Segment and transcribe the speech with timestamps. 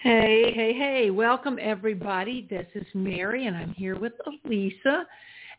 [0.03, 1.11] Hey, hey, hey.
[1.11, 2.49] Welcome everybody.
[2.51, 5.07] This is Mary and I'm here with Elisa.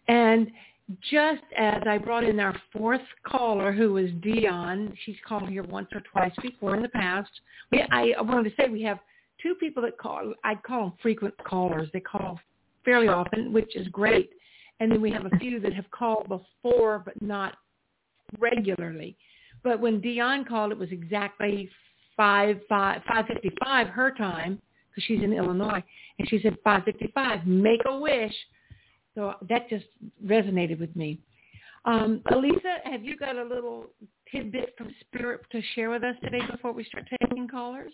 [0.10, 0.52] And
[1.10, 5.88] just as I brought in our fourth caller who was Dion, she's called here once
[5.96, 7.30] or twice before in the past.
[7.72, 9.00] We, I wanted to say we have
[9.42, 11.88] two people that call, I'd call them frequent callers.
[11.94, 12.38] They call
[12.84, 14.32] fairly often, which is great.
[14.82, 17.56] And then we have a few that have called before but not
[18.40, 19.16] regularly.
[19.64, 21.70] But when Dion called, it was exactly
[22.16, 25.84] five five five fifty five her time because she's in Illinois,
[26.20, 28.33] and she said five fifty five, make a wish.
[29.16, 29.86] So that just
[30.25, 31.20] resonated with me.
[31.86, 33.88] Um, Elisa, have you got a little
[34.31, 37.94] tidbit from Spirit to share with us today before we start taking callers?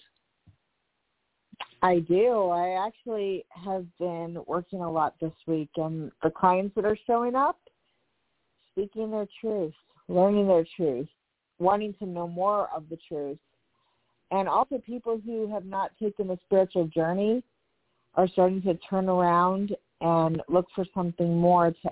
[1.81, 2.49] I do.
[2.49, 7.35] I actually have been working a lot this week, and the clients that are showing
[7.35, 7.57] up,
[8.71, 9.73] speaking their truth,
[10.07, 11.07] learning their truth,
[11.57, 13.37] wanting to know more of the truth,
[14.31, 17.43] and also people who have not taken a spiritual journey
[18.15, 21.89] are starting to turn around and look for something more to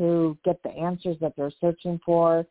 [0.00, 2.46] to get the answers that they're searching for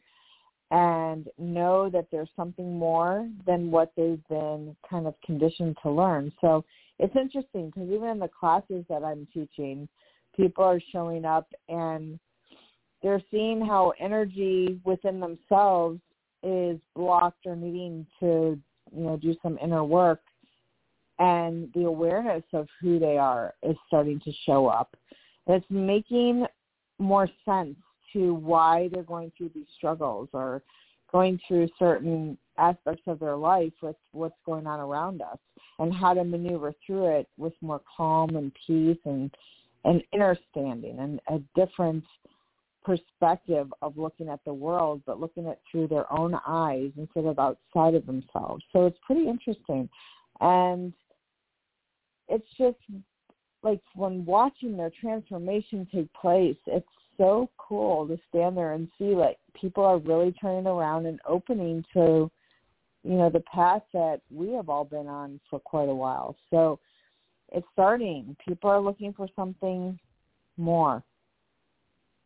[0.71, 6.31] and know that there's something more than what they've been kind of conditioned to learn.
[6.41, 6.63] So
[6.99, 9.87] it's interesting because even in the classes that I'm teaching,
[10.37, 12.19] people are showing up and
[13.01, 15.99] they're seeing how energy within themselves
[16.43, 18.59] is blocked or needing to
[18.95, 20.21] you know do some inner work.
[21.19, 24.95] And the awareness of who they are is starting to show up.
[25.47, 26.45] It's making
[26.97, 27.75] more sense
[28.13, 30.61] to why they're going through these struggles or
[31.11, 35.37] going through certain aspects of their life with what's going on around us
[35.79, 39.31] and how to maneuver through it with more calm and peace and
[39.85, 42.03] and understanding and a different
[42.83, 47.39] perspective of looking at the world, but looking at through their own eyes instead of
[47.39, 48.63] outside of themselves.
[48.73, 49.89] So it's pretty interesting.
[50.39, 50.93] And
[52.27, 52.77] it's just
[53.63, 56.87] like when watching their transformation take place, it's
[57.17, 61.83] so cool to stand there and see like people are really turning around and opening
[61.93, 62.31] to,
[63.03, 66.35] you know, the path that we have all been on for quite a while.
[66.49, 66.79] So
[67.51, 68.37] it's starting.
[68.47, 69.99] People are looking for something
[70.55, 71.03] more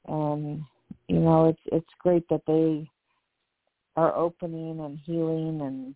[0.08, 0.62] and
[1.08, 2.90] you know it's it's great that they
[3.96, 5.96] are opening and healing and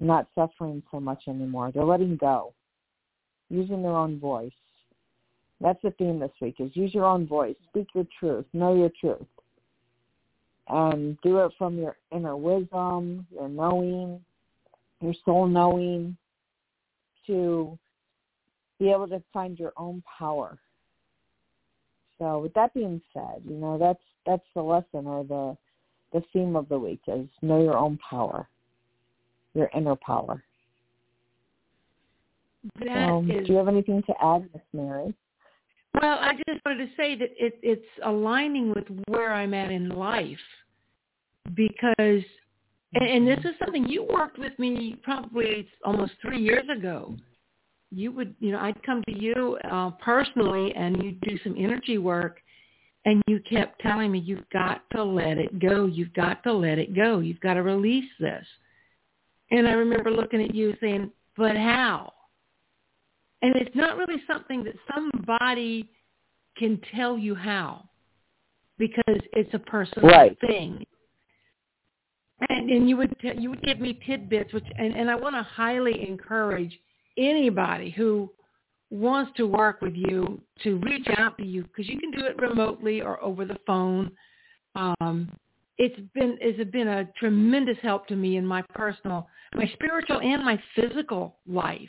[0.00, 1.70] not suffering so much anymore.
[1.72, 2.54] They're letting go,
[3.50, 4.52] using their own voice.
[5.60, 8.90] That's the theme this week: is use your own voice, speak your truth, know your
[9.00, 9.26] truth,
[10.68, 14.20] and do it from your inner wisdom, your knowing,
[15.00, 16.16] your soul knowing,
[17.26, 17.78] to
[18.78, 20.58] be able to find your own power
[22.18, 25.56] so with that being said, you know, that's that's the lesson or the
[26.12, 28.48] the theme of the week is know your own power,
[29.54, 30.42] your inner power.
[32.90, 35.14] Um, is, do you have anything to add, Miss Mary?
[36.00, 39.88] Well, I just wanted to say that it, it's aligning with where I'm at in
[39.88, 40.38] life
[41.54, 41.96] because,
[42.94, 47.16] and, and this is something you worked with me probably almost three years ago
[47.90, 51.98] you would, you know, I'd come to you uh, personally and you'd do some energy
[51.98, 52.40] work
[53.04, 55.86] and you kept telling me, you've got to let it go.
[55.86, 57.20] You've got to let it go.
[57.20, 58.44] You've got to release this.
[59.50, 62.12] And I remember looking at you saying, but how?
[63.40, 65.88] And it's not really something that somebody
[66.58, 67.88] can tell you how
[68.78, 70.36] because it's a personal right.
[70.40, 70.84] thing.
[72.48, 75.34] And, and you would t- you would give me tidbits, which and, and I want
[75.34, 76.78] to highly encourage
[77.18, 78.30] anybody who
[78.90, 82.40] wants to work with you to reach out to you because you can do it
[82.40, 84.10] remotely or over the phone.
[84.74, 85.30] Um,
[85.76, 90.44] it's been it's been a tremendous help to me in my personal, my spiritual and
[90.44, 91.88] my physical life.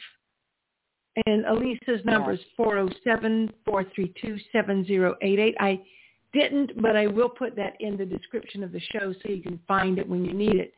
[1.25, 5.55] And Elisa's number is four zero seven four three two seven zero eight eight.
[5.59, 5.81] I
[6.33, 9.59] didn't, but I will put that in the description of the show so you can
[9.67, 10.73] find it when you need it.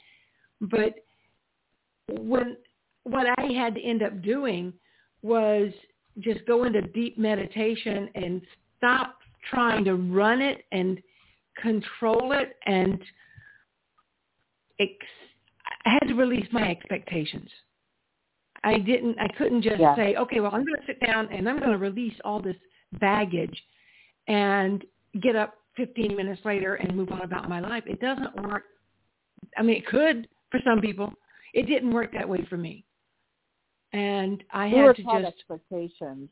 [0.61, 0.95] But
[2.07, 2.55] when
[3.03, 4.73] what I had to end up doing
[5.21, 5.71] was
[6.19, 8.41] just go into deep meditation and
[8.77, 9.17] stop
[9.49, 10.99] trying to run it and
[11.61, 12.99] control it and
[14.79, 14.91] ex-
[15.85, 17.49] I had to release my expectations.
[18.63, 19.17] I didn't.
[19.19, 19.95] I couldn't just Yeah.
[19.95, 22.57] say, okay, well, I'm going to sit down and I'm going to release all this
[22.99, 23.63] baggage,
[24.27, 24.85] and
[25.21, 27.83] get up 15 minutes later and move on about my life.
[27.87, 28.65] It doesn't work.
[29.57, 31.11] I mean, it could for some people.
[31.53, 32.85] It didn't work that way for me,
[33.93, 35.35] and I we were had to taught just.
[35.35, 36.29] expectations.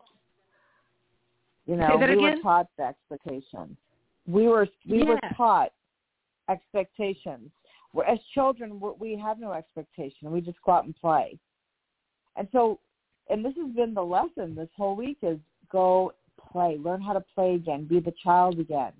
[1.65, 2.21] You know, we again?
[2.21, 3.77] were taught the expectations.
[4.27, 5.71] We were we were taught
[6.49, 7.51] expectations.
[7.93, 10.31] We're, as children, we're, we have no expectation.
[10.31, 11.37] We just go out and play.
[12.35, 12.79] And so,
[13.29, 15.39] and this has been the lesson this whole week is
[15.71, 16.13] go
[16.51, 18.93] play, learn how to play again, be the child again.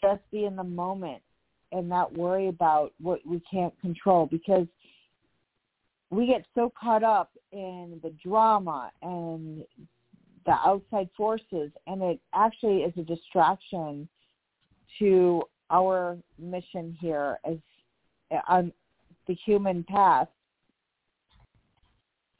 [0.00, 1.22] Just be in the moment
[1.72, 4.66] and not worry about what we can't control because
[6.10, 9.64] we get so caught up in the drama and
[10.46, 14.08] the outside forces and it actually is a distraction
[14.98, 17.56] to our mission here as
[18.48, 18.72] on
[19.26, 20.28] the human path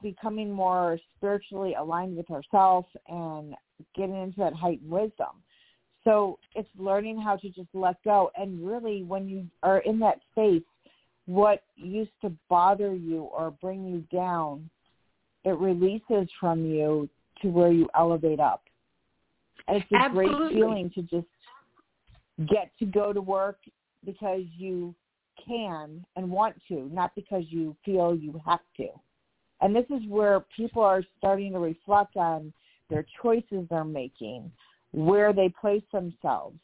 [0.03, 3.55] becoming more spiritually aligned with ourselves and
[3.97, 5.43] getting into that heightened wisdom.
[6.05, 8.31] So it's learning how to just let go.
[8.37, 10.63] And really when you are in that space
[11.29, 14.69] what used to bother you or bring you down
[15.45, 17.09] it releases from you
[17.41, 18.63] to where you elevate up
[19.69, 20.39] and it's a Absolutely.
[20.39, 21.27] great feeling to just
[22.49, 23.59] get to go to work
[24.05, 24.95] because you
[25.47, 28.89] can and want to, not because you feel you have to.
[29.61, 32.53] And this is where people are starting to reflect on
[32.91, 34.51] their choices they're making,
[34.93, 36.57] where they place themselves.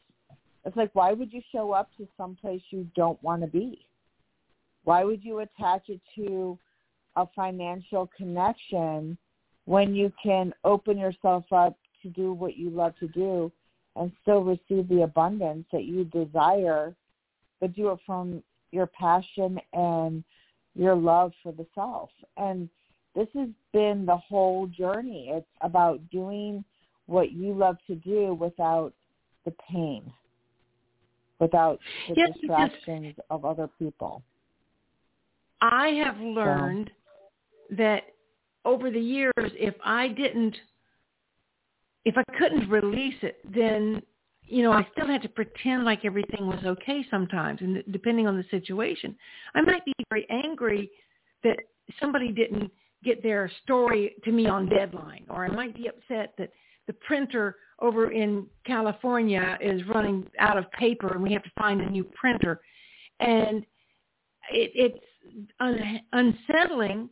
[0.64, 3.86] It's like, why would you show up to someplace you don't want to be?
[4.84, 6.58] Why would you attach it to
[7.16, 9.16] a financial connection
[9.64, 13.50] when you can open yourself up to do what you love to do
[13.96, 16.94] and still receive the abundance that you desire,
[17.60, 18.42] but do it from
[18.72, 20.24] your passion and
[20.74, 22.10] your love for the self.
[22.36, 22.68] And
[23.14, 25.28] this has been the whole journey.
[25.30, 26.64] It's about doing
[27.06, 28.92] what you love to do without
[29.44, 30.12] the pain,
[31.38, 31.78] without
[32.08, 34.22] the Yes, distractions of other people.
[35.72, 36.90] I have learned
[37.70, 38.02] that
[38.66, 40.54] over the years, if I didn't,
[42.04, 44.02] if I couldn't release it, then
[44.42, 48.36] you know I still had to pretend like everything was okay sometimes, and depending on
[48.36, 49.16] the situation,
[49.54, 50.90] I might be very angry
[51.44, 51.56] that
[51.98, 52.70] somebody didn't
[53.02, 56.50] get their story to me on deadline, or I might be upset that
[56.86, 61.80] the printer over in California is running out of paper and we have to find
[61.80, 62.60] a new printer,
[63.20, 63.64] and
[64.50, 65.04] it, it's
[65.60, 67.08] un- unsettling.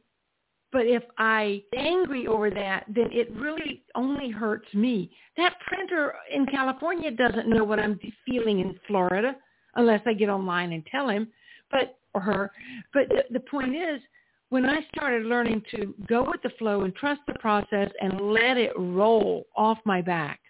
[0.72, 5.10] But if I angry over that, then it really only hurts me.
[5.36, 9.36] That printer in California doesn't know what I'm feeling in Florida
[9.74, 11.28] unless I get online and tell him,
[11.70, 12.50] but or her.
[12.92, 14.00] But the, the point is,
[14.48, 18.58] when I started learning to go with the flow and trust the process and let
[18.58, 20.40] it roll off my back,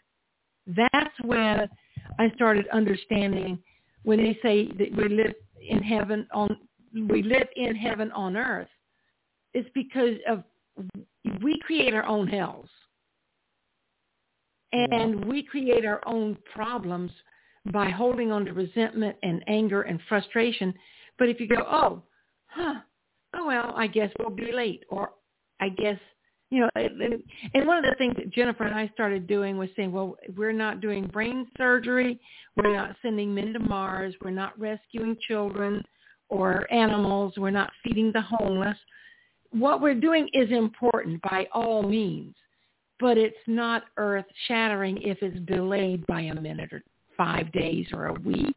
[0.67, 1.69] that's when
[2.19, 3.58] I started understanding
[4.03, 5.35] when they say that we live
[5.69, 6.56] in heaven on
[7.09, 8.69] we live in heaven on earth
[9.55, 10.44] it's because of
[11.43, 12.69] we create our own hells.
[14.73, 17.11] And we create our own problems
[17.73, 20.73] by holding on to resentment and anger and frustration.
[21.19, 22.03] But if you go oh
[22.47, 22.81] huh
[23.35, 25.12] oh well i guess we'll be late or
[25.61, 25.99] i guess
[26.50, 27.22] you know and
[27.55, 30.53] and one of the things that jennifer and i started doing was saying well we're
[30.53, 32.20] not doing brain surgery.
[32.56, 34.15] We're not sending men to mars.
[34.22, 35.82] We're not rescuing children
[36.32, 38.77] or animals we're not feeding the homeless
[39.53, 42.34] what we're doing is important by all means,
[42.98, 46.82] but it's not earth shattering if it's delayed by a minute or
[47.17, 48.56] five days or a week.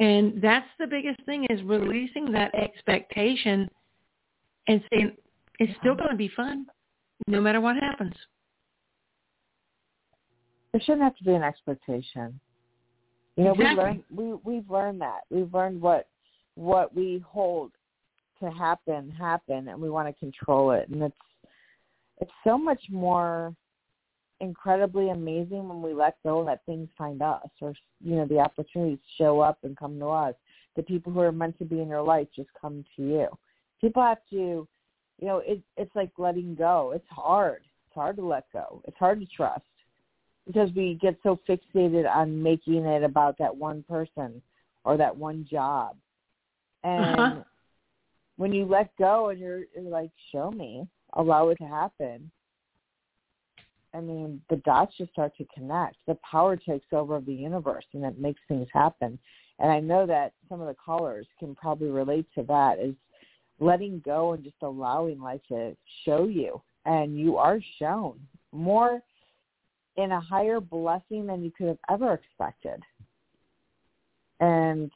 [0.00, 3.68] And that's the biggest thing is releasing that expectation
[4.68, 5.16] and saying
[5.58, 6.66] it's still going to be fun
[7.26, 8.14] no matter what happens.
[10.72, 12.38] There shouldn't have to be an expectation.
[13.36, 13.76] You know, Exactly.
[13.76, 15.20] we learn we we've learned that.
[15.30, 16.08] We've learned what
[16.58, 17.70] what we hold
[18.40, 20.88] to happen happen and we want to control it.
[20.88, 21.16] And it's
[22.20, 23.54] it's so much more
[24.40, 28.38] incredibly amazing when we let go and let things find us or you know the
[28.38, 30.34] opportunities show up and come to us.
[30.74, 33.28] The people who are meant to be in your life just come to you.
[33.80, 34.66] People have to
[35.20, 36.92] you know it it's like letting go.
[36.94, 37.62] It's hard.
[37.86, 38.82] It's hard to let go.
[38.84, 39.62] It's hard to trust
[40.44, 44.42] because we get so fixated on making it about that one person
[44.84, 45.96] or that one job
[46.84, 47.42] and Uh-huh.
[48.36, 52.30] when you let go and you're, you're like, show me, allow it to happen.
[53.94, 55.96] I mean, the dots just start to connect.
[56.06, 59.18] The power takes over of the universe, and it makes things happen.
[59.58, 62.78] And I know that some of the callers can probably relate to that.
[62.78, 62.94] Is
[63.60, 66.60] letting go and just allowing life to show you.
[66.84, 68.20] And you are shown
[68.52, 69.02] more
[69.96, 72.80] in a higher blessing than you could have ever expected.
[74.40, 74.92] And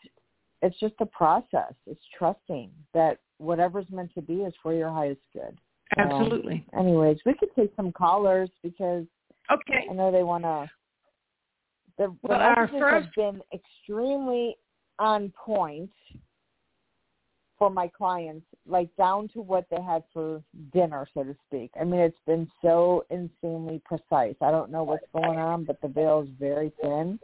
[0.63, 1.75] it's just a process.
[1.87, 5.59] It's trusting that whatever's meant to be is for your highest good.
[5.99, 6.65] Absolutely.
[6.73, 9.05] Um, anyways, we could take some callers because
[9.53, 9.87] okay.
[9.91, 10.71] I know they want to.
[11.99, 13.05] The, the well, our messages first...
[13.05, 14.57] have been extremely
[14.99, 15.91] on point
[17.59, 20.43] for my clients, like down to what they had for
[20.73, 21.71] dinner, so to speak.
[21.81, 24.35] I mean, it's been so insanely precise.
[24.41, 27.19] I don't know what's going on, but the veil is very thin.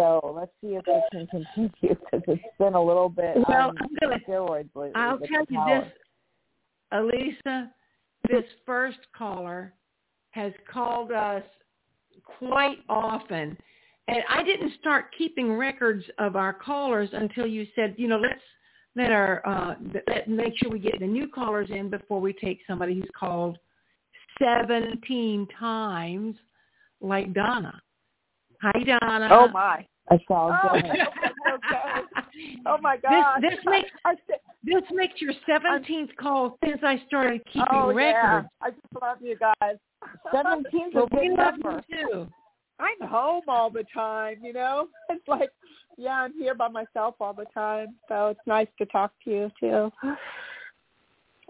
[0.00, 3.76] So let's see if we can continue because it's been a little bit well, um,
[3.78, 4.92] I'm gonna, steroids lately.
[4.94, 5.82] I'll tell you power.
[5.82, 5.92] this,
[6.92, 7.70] Elisa,
[8.30, 9.74] this first caller
[10.30, 11.42] has called us
[12.38, 13.58] quite often.
[14.08, 18.40] And I didn't start keeping records of our callers until you said, you know, let's
[18.96, 19.74] let our uh,
[20.08, 23.58] let, make sure we get the new callers in before we take somebody who's called
[24.40, 26.36] 17 times,
[27.02, 27.78] like Donna.
[28.62, 29.28] Hi, Donna.
[29.30, 29.86] Oh my.
[30.10, 30.76] I saw Oh,
[31.54, 32.02] okay.
[32.66, 33.40] Oh my God.
[33.40, 37.92] This, this makes I said, this makes your 17th call since I started keeping oh
[37.92, 38.48] records.
[38.60, 38.66] yeah.
[38.66, 39.76] I just love you guys.
[40.32, 41.82] Seventeen's a Well, we good love number.
[41.88, 42.28] you too.
[42.78, 44.88] I'm home all the time, you know.
[45.10, 45.50] It's like,
[45.98, 49.50] yeah, I'm here by myself all the time, so it's nice to talk to you
[49.60, 49.90] too.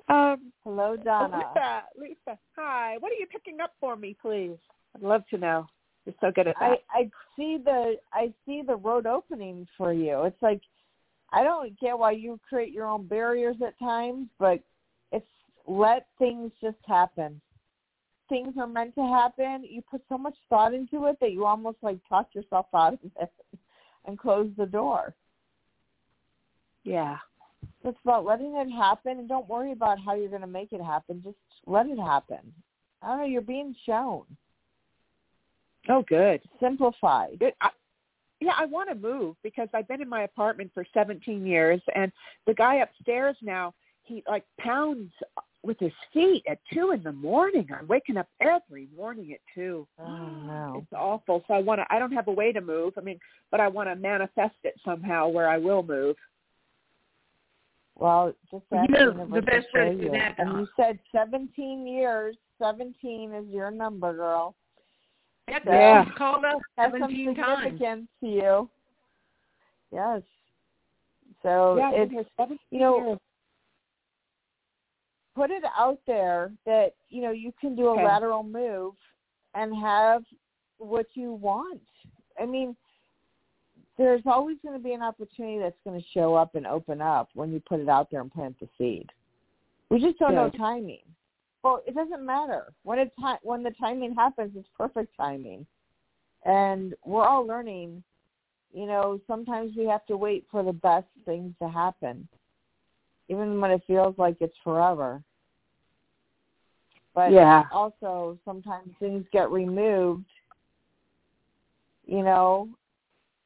[0.09, 1.37] Um, Hello, oh, Donna.
[1.37, 2.97] Lisa, Lisa, hi.
[2.99, 4.57] What are you picking up for me, please?
[4.97, 5.67] I'd love to know.
[6.11, 6.79] You're so good at I that.
[6.91, 10.23] I see the I see the road opening for you.
[10.25, 10.61] It's like
[11.33, 14.61] I don't get why you create your own barriers at times, but
[15.13, 15.27] it's
[15.67, 17.41] let things just happen.
[18.29, 19.65] Things are meant to happen.
[19.69, 22.99] You put so much thought into it that you almost like talk yourself out of
[23.21, 23.33] it
[24.07, 25.15] and close the door.
[26.85, 27.19] yeah.
[27.85, 30.83] It's about letting it happen and don't worry about how you're going to make it
[30.83, 31.23] happen.
[31.23, 31.37] Just
[31.67, 32.39] let it happen.
[33.03, 33.27] I don't know.
[33.27, 34.25] You're being shown.
[35.89, 36.41] Oh, good.
[36.61, 37.35] Simplify.
[37.37, 37.55] Good.
[37.61, 37.71] I,
[38.41, 42.11] yeah, I want to move because I've been in my apartment for 17 years, and
[42.47, 45.13] the guy upstairs now he like pounds
[45.63, 47.69] with his feet at two in the morning.
[47.79, 49.87] I'm waking up every morning at two.
[49.99, 50.75] Oh no.
[50.79, 51.45] It's awful.
[51.47, 51.87] So I want to.
[51.95, 52.95] I don't have a way to move.
[52.97, 53.19] I mean,
[53.51, 56.17] but I want to manifest it somehow where I will move.
[57.97, 61.87] Well, just You know, the best to way to do that, And you said 17
[61.87, 62.37] years.
[62.59, 64.55] 17 is your number, girl.
[65.51, 66.05] That's Yeah.
[66.05, 67.63] She's called us Has some 17 times.
[67.65, 68.71] significance to you.
[69.93, 70.23] Yes.
[71.43, 72.13] So yeah, it's
[72.71, 73.19] you know, years.
[75.35, 78.05] put it out there that you know you can do a Okay.
[78.05, 78.95] lateral move
[79.55, 80.25] and have
[80.79, 81.81] what you want.
[82.41, 82.77] I mean,
[83.97, 87.31] there's always going to be an opportunity that's going to show up and open up
[87.35, 89.11] when you put it out there and plant the seed.
[89.91, 91.03] We just don't know timing.
[91.63, 94.53] Well, it doesn't matter when it ti- when the timing happens.
[94.57, 95.67] It's perfect timing,
[96.45, 98.03] and we're all learning.
[98.73, 102.27] You know, sometimes we have to wait for the best things to happen,
[103.29, 105.23] even when it feels like it's forever.
[107.15, 107.67] But Yeah.
[107.73, 110.31] also sometimes things get removed,
[112.07, 112.69] you know,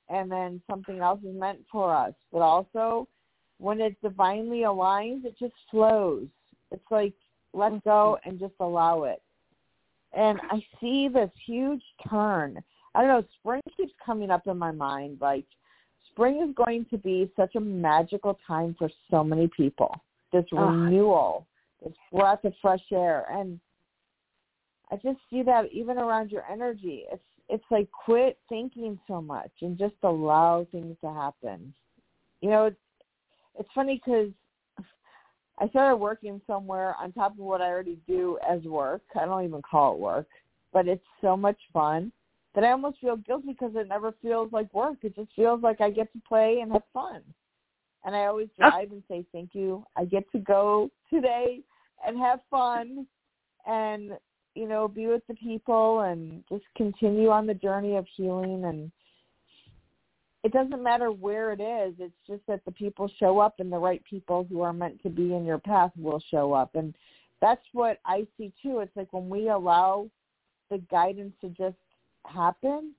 [0.09, 2.15] and then something else is meant for us.
[2.31, 3.09] But also
[3.59, 6.29] when it divinely aligns, it just flows.
[6.71, 7.15] It's like
[7.55, 9.23] let go and just allow it.
[10.17, 12.63] And I see this huge turn.
[12.95, 15.19] I don't know, spring keeps coming up in my mind.
[15.21, 15.45] Like
[16.11, 19.95] spring is going to be such a magical time for so many people.
[20.33, 21.47] This renewal,
[21.83, 23.27] this breath of fresh air.
[23.31, 23.59] And
[24.91, 27.05] I just see that even around your energy.
[27.13, 31.75] It's it's like quit thinking so much and just allow things to happen.
[32.41, 32.77] You know, it's
[33.59, 34.31] it's funny because
[35.59, 39.03] I started working somewhere on top of what I already do as work.
[39.21, 40.27] I don't even call it work,
[40.73, 42.11] but it's so much fun
[42.55, 44.99] that I almost feel guilty because it never feels like work.
[45.03, 47.23] It just feels like I get to play and have fun.
[48.05, 49.85] And I always drive and say thank you.
[49.97, 51.61] I get to go today
[52.07, 53.07] and have fun
[53.67, 54.13] and
[54.55, 58.93] you know be with the people and just continue on the journey of healing and
[60.45, 63.79] it doesn't matter where it is it's just that the people show up and the
[63.79, 66.95] right people who are meant to be in your path will show up and
[67.41, 70.09] that's what i see too it's like when we allow
[70.71, 71.77] the guidance to just
[72.27, 72.93] happen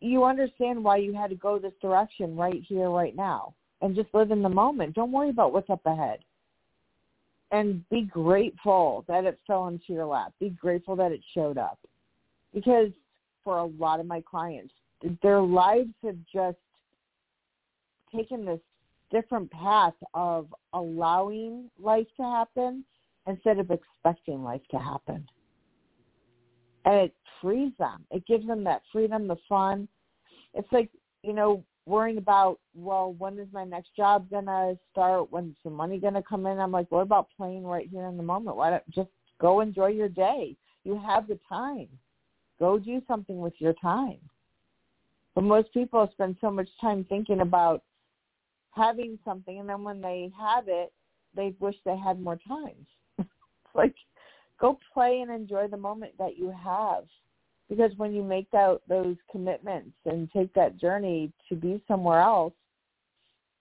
[0.00, 4.12] you understand why you had to go this direction right here right now and just
[4.12, 6.18] live in the moment don't worry about what's up ahead
[7.52, 10.32] and be grateful that it fell into your lap.
[10.40, 11.78] Be grateful that it showed up.
[12.52, 12.88] Because
[13.44, 14.72] for a lot of my clients,
[15.22, 16.58] their lives have just
[18.14, 18.60] taken this
[19.10, 22.84] different path of allowing life to happen
[23.26, 25.26] instead of expecting life to happen.
[26.84, 28.04] And it frees them.
[28.10, 29.86] It gives them that freedom, the fun.
[30.54, 30.90] It's like,
[31.22, 35.30] you know, worrying about, well, when is my next job gonna start?
[35.30, 36.58] When's the money gonna come in?
[36.58, 38.56] I'm like, what about playing right here in the moment?
[38.56, 40.56] Why don't just go enjoy your day?
[40.84, 41.88] You have the time.
[42.58, 44.18] Go do something with your time.
[45.34, 47.82] But most people spend so much time thinking about
[48.72, 50.92] having something, and then when they have it,
[51.34, 52.86] they wish they had more time.
[53.74, 53.94] like,
[54.60, 57.04] go play and enjoy the moment that you have.
[57.68, 62.52] Because when you make out those commitments and take that journey to be somewhere else,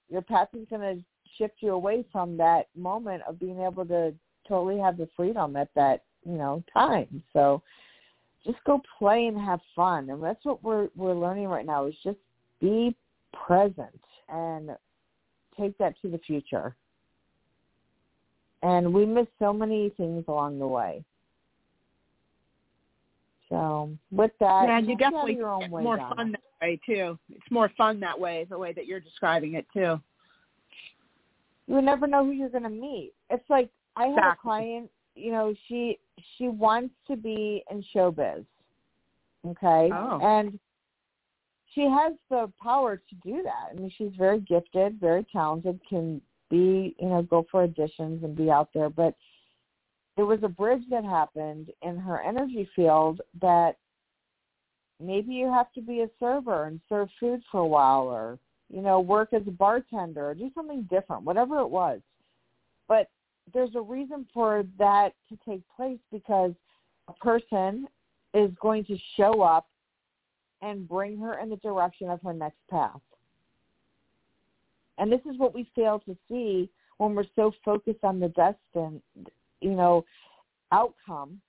[0.09, 1.03] your path is going to
[1.37, 4.13] shift you away from that moment of being able to
[4.47, 7.23] totally have the freedom at that, you know, time.
[7.31, 7.63] So
[8.45, 10.09] just go play and have fun.
[10.09, 12.17] And that's what we're we're learning right now is just
[12.59, 12.95] be
[13.33, 14.71] present and
[15.59, 16.75] take that to the future.
[18.63, 21.03] And we miss so many things along the way.
[23.49, 27.19] So with that, yeah, you definitely your own get way, more fun that way too.
[27.29, 29.99] It's more fun that way, the way that you're describing it too.
[31.67, 33.11] you never know who you're going to meet.
[33.29, 35.99] It's like I had a client, you know, she
[36.37, 38.45] she wants to be in showbiz.
[39.47, 39.89] Okay?
[39.93, 40.19] Oh.
[40.21, 40.59] And
[41.73, 43.71] she has the power to do that.
[43.71, 48.35] I mean, she's very gifted, very talented, can be, you know, go for auditions and
[48.35, 49.15] be out there, but
[50.17, 53.77] there was a bridge that happened in her energy field that
[54.99, 58.37] maybe you have to be a server and serve food for a while or
[58.71, 61.99] you know, work as a bartender or do something different, whatever it was.
[62.87, 63.09] But
[63.53, 66.53] there's a reason for that to take place because
[67.07, 67.87] a person
[68.33, 69.67] is going to show up
[70.61, 73.01] and bring her in the direction of her next path.
[74.97, 79.01] And this is what we fail to see when we're so focused on the destined,
[79.59, 80.05] you know,
[80.71, 81.41] outcome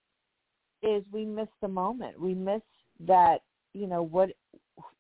[0.82, 2.18] is we miss the moment.
[2.18, 2.62] We miss
[3.06, 3.42] that,
[3.74, 4.30] you know, what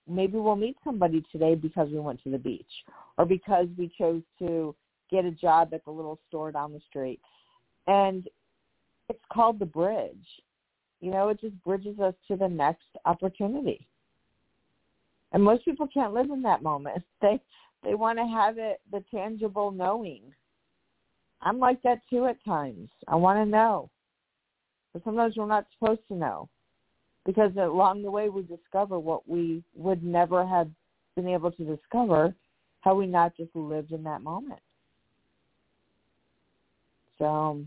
[0.06, 2.66] maybe we'll meet somebody today because we went to the beach
[3.16, 4.74] or because we chose to
[5.12, 7.20] get a job at the little store down the street.
[7.86, 8.26] And
[9.08, 10.26] it's called the bridge.
[11.00, 13.86] You know, it just bridges us to the next opportunity.
[15.32, 17.04] And most people can't live in that moment.
[17.20, 17.40] They
[17.84, 20.22] they want to have it the tangible knowing.
[21.40, 22.88] I'm like that too at times.
[23.08, 23.90] I want to know.
[24.92, 26.48] But sometimes we're not supposed to know
[27.24, 30.68] because along the way we discover what we would never have
[31.16, 32.34] been able to discover
[32.80, 34.60] had we not just lived in that moment.
[37.22, 37.64] So,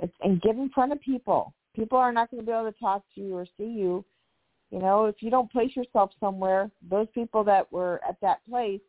[0.00, 1.54] it's, and get in front of people.
[1.76, 4.04] People are not going to be able to talk to you or see you.
[4.72, 8.80] You know, if you don't place yourself somewhere, those people that were at that place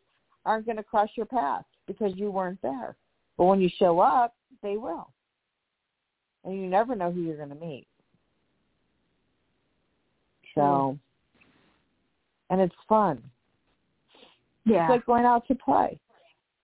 [0.43, 2.95] aren't going to cross your path because you weren't there.
[3.38, 5.12] But when you show up, they will.
[6.43, 7.86] And you never know who you're going to meet.
[10.56, 10.97] So,
[12.50, 13.21] and it's fun.
[14.65, 14.86] Yeah.
[14.86, 16.00] It's like going out to play.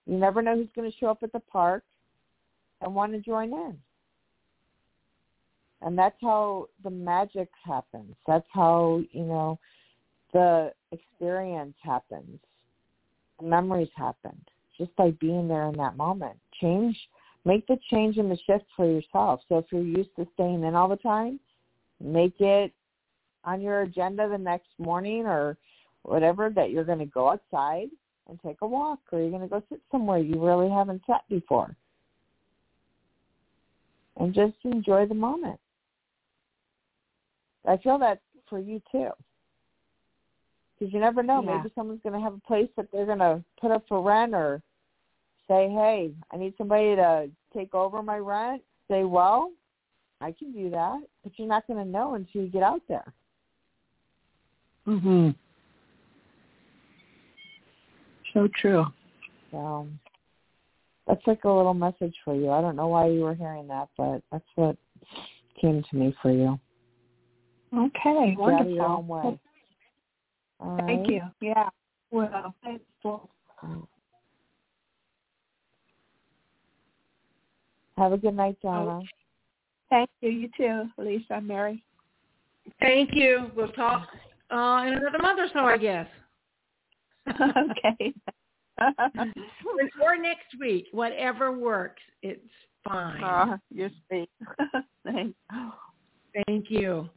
[0.06, 1.84] You never know who's going to show up at the park
[2.80, 3.78] and want to join in.
[5.82, 8.14] And that's how the magic happens.
[8.26, 9.58] That's how, you know,
[10.32, 12.40] the experience happens.
[13.38, 14.34] The memories happen
[14.78, 16.36] just by being there in that moment.
[16.60, 16.96] Change,
[17.44, 19.40] make the change and the shift for yourself.
[19.48, 21.38] So if you're used to staying in all the time,
[22.00, 22.72] make it
[23.44, 25.56] on your agenda the next morning or
[26.02, 27.88] whatever that you're going to go outside
[28.28, 31.22] and take a walk or you're going to go sit somewhere you really haven't sat
[31.28, 31.74] before.
[34.18, 35.58] And just enjoy the moment.
[37.66, 39.10] I feel that for you too.
[40.78, 41.42] Because you never know.
[41.42, 41.56] Yeah.
[41.56, 44.34] Maybe someone's going to have a place that they're going to put up for rent
[44.34, 44.62] or
[45.48, 48.62] say, hey, I need somebody to take over my rent.
[48.88, 49.50] Say, well,
[50.20, 51.00] I can do that.
[51.22, 53.12] But you're not going to know until you get out there.
[54.86, 55.30] Mm-hmm.
[58.32, 58.86] So true.
[59.50, 59.86] So
[61.06, 62.50] that's like a little message for you.
[62.50, 64.76] I don't know why you were hearing that, but that's what
[65.60, 66.58] came to me for you.
[67.76, 68.36] Okay.
[68.36, 68.86] Get out of your Wonderful.
[68.86, 69.40] own way.
[70.86, 71.22] Thank you.
[71.40, 71.68] Yeah.
[72.10, 73.30] Well, thankful.
[77.96, 79.00] Have a good night, Donna.
[79.90, 80.30] Thank you.
[80.30, 81.40] You too, Lisa.
[81.40, 81.82] Mary.
[82.80, 83.50] Thank you.
[83.54, 84.08] We'll talk
[84.50, 86.06] uh, in another month or so, I guess.
[87.28, 88.12] okay.
[90.02, 92.02] or next week, whatever works.
[92.22, 92.40] It's
[92.86, 93.22] fine.
[93.22, 94.28] uh, you're sweet.
[95.04, 95.34] Thanks.
[96.46, 97.08] Thank you.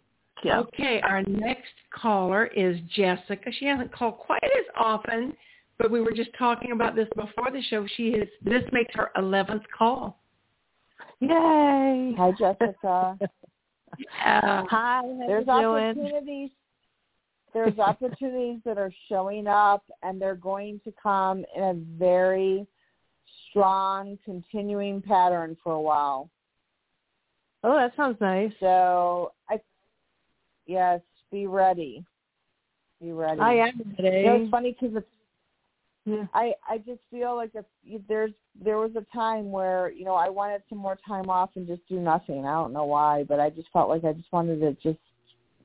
[0.43, 0.59] Yeah.
[0.59, 3.51] Okay, our next caller is Jessica.
[3.59, 5.33] She hasn't called quite as often,
[5.79, 7.87] but we were just talking about this before the show.
[7.95, 10.19] She is this makes her eleventh call.
[11.19, 12.13] Yay!
[12.17, 13.17] Hi, Jessica.
[13.97, 14.63] Yeah.
[14.69, 15.97] Hi, how There's you doing?
[15.97, 16.49] opportunities.
[17.53, 22.67] There's opportunities that are showing up, and they're going to come in a very
[23.49, 26.29] strong, continuing pattern for a while.
[27.63, 28.51] Oh, that sounds nice.
[28.59, 29.59] So, I
[30.65, 32.05] yes, be ready.
[33.01, 33.41] Be ready.
[33.41, 34.17] I am ready.
[34.17, 35.07] You know, it's funny because it's
[36.07, 36.25] Yeah.
[36.33, 37.65] I I just feel like if
[38.07, 38.31] there's
[38.63, 41.85] there was a time where you know I wanted some more time off and just
[41.89, 42.45] do nothing.
[42.45, 45.03] I don't know why, but I just felt like I just wanted to just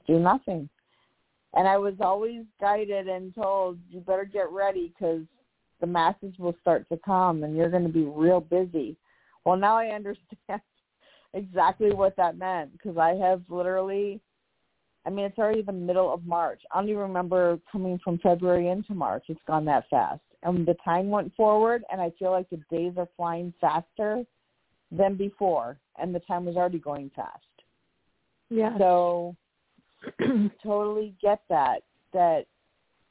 [0.07, 0.69] do nothing.
[1.55, 5.23] And I was always guided and told you better get ready because
[5.81, 8.97] the masses will start to come and you're going to be real busy.
[9.45, 10.61] Well, now I understand
[11.35, 14.21] exactly what that meant because I have literally
[15.05, 16.63] I mean, it's already the middle of March.
[16.71, 19.25] I don't even remember coming from February into March.
[19.29, 20.21] It's gone that fast.
[20.45, 24.25] And the time went forward, and I feel like the days are flying faster
[24.91, 27.45] than before, and the time was already going fast.
[28.51, 28.77] Yeah.
[28.79, 29.37] So
[30.63, 32.47] totally get that, that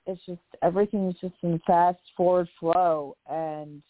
[0.08, 3.82] it's just everything is just in fast forward flow and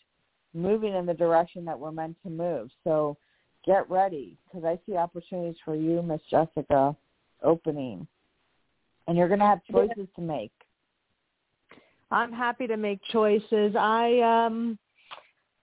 [0.54, 2.70] moving in the direction that we're meant to move.
[2.84, 3.18] So
[3.66, 6.96] get ready because I see opportunities for you, Miss Jessica,
[7.44, 8.08] opening.
[9.08, 10.52] And you're going to have choices to make.
[12.12, 13.76] I'm happy to make choices.
[13.78, 14.78] I um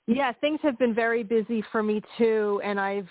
[0.08, 3.08] yeah, things have been very busy for me too and I've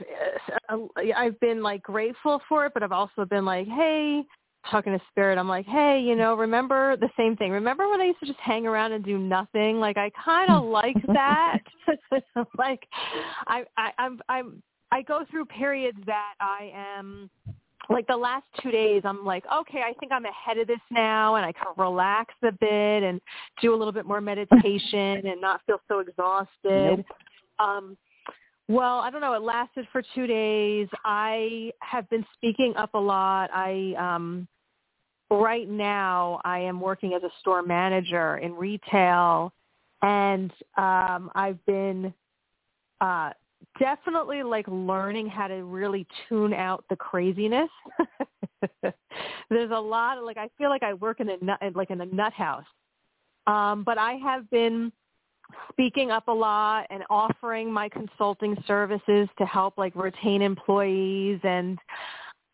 [0.67, 0.77] uh,
[1.15, 4.23] I've been like grateful for it, but I've also been like, "Hey,
[4.69, 7.51] talking to spirit, I'm like, "Hey, you know, remember the same thing.
[7.51, 9.79] Remember when I used to just hang around and do nothing?
[9.79, 11.59] Like I kind of like that."
[12.57, 12.81] like
[13.45, 17.29] I I I'm I'm I go through periods that I am
[17.89, 21.35] like the last two days i'm like okay i think i'm ahead of this now
[21.35, 23.21] and i can relax a bit and
[23.61, 26.49] do a little bit more meditation and not feel so exhausted.
[26.63, 27.05] Nope.
[27.59, 27.97] um
[28.67, 30.87] well i don't know it lasted for two days.
[31.05, 33.49] I have been speaking up a lot.
[33.53, 34.47] I um
[35.29, 39.51] right now i am working as a store manager in retail
[40.01, 42.13] and um i've been
[43.01, 43.31] uh
[43.79, 47.69] definitely like learning how to really tune out the craziness.
[49.49, 52.01] There's a lot of like I feel like I work in a nut like in
[52.01, 52.65] a nut house.
[53.45, 54.91] Um, but I have been
[55.71, 61.77] speaking up a lot and offering my consulting services to help like retain employees and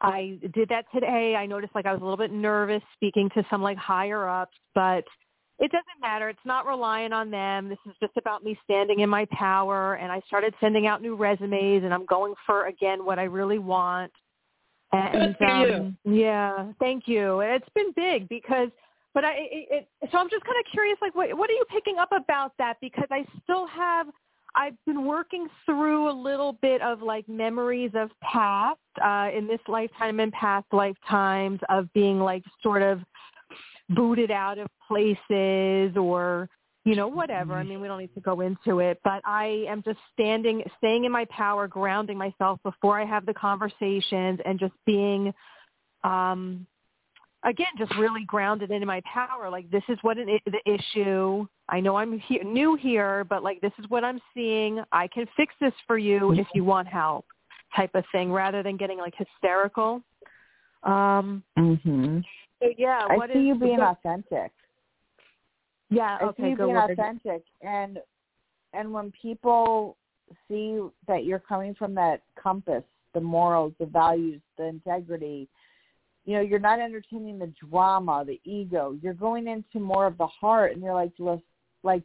[0.01, 1.35] I did that today.
[1.35, 4.57] I noticed like I was a little bit nervous speaking to some like higher ups,
[4.75, 5.05] but
[5.59, 6.29] it doesn't matter.
[6.29, 7.69] It's not relying on them.
[7.69, 9.95] This is just about me standing in my power.
[9.95, 13.59] And I started sending out new resumes, and I'm going for again what I really
[13.59, 14.11] want.
[14.91, 15.73] And Good for you.
[15.73, 17.39] um, yeah, thank you.
[17.39, 18.69] It's been big because,
[19.13, 21.65] but I, it, it, so I'm just kind of curious, like, what what are you
[21.69, 22.77] picking up about that?
[22.81, 24.07] Because I still have.
[24.55, 29.59] I've been working through a little bit of like memories of past uh, in this
[29.67, 32.99] lifetime and past lifetimes of being like sort of
[33.89, 36.50] booted out of places or
[36.86, 37.54] you know whatever.
[37.56, 41.06] I mean we don't need to go into it but i am just standing staying
[41.06, 45.34] in my power grounding myself before i have the conversations and just being
[46.04, 46.65] um
[47.43, 49.50] again just really grounded into my power.
[49.50, 51.46] Like this is what an, i- the issue.
[51.69, 54.82] I know i'm he- new here but like this is what i'm seeing.
[54.91, 57.26] I can fix this for you if you want help
[57.76, 60.02] type of thing rather than getting like hysterical.
[60.84, 62.24] Um Mhm.
[62.63, 64.52] So yeah I what see is- you being what- authentic.
[65.89, 66.91] yeah I okay see you being word.
[66.91, 67.99] authentic, and
[68.73, 69.97] and when people
[70.47, 75.47] see that you're coming from that compass, the morals, the values, the integrity,
[76.26, 78.97] you know, you're not entertaining the drama, the ego.
[79.02, 81.41] You're going into more of the heart, and you're like, "Look,
[81.84, 82.04] like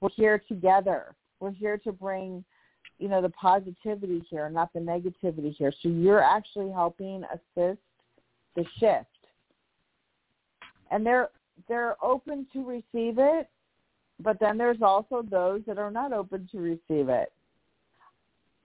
[0.00, 1.14] we're here together.
[1.38, 2.44] We're here to bring,
[2.98, 5.70] you know, the positivity here, not the negativity here.
[5.80, 7.78] So you're actually helping assist
[8.56, 9.06] the shift,
[10.90, 11.30] and they're
[11.68, 13.48] they're open to receive it,
[14.20, 17.32] but then there's also those that are not open to receive it.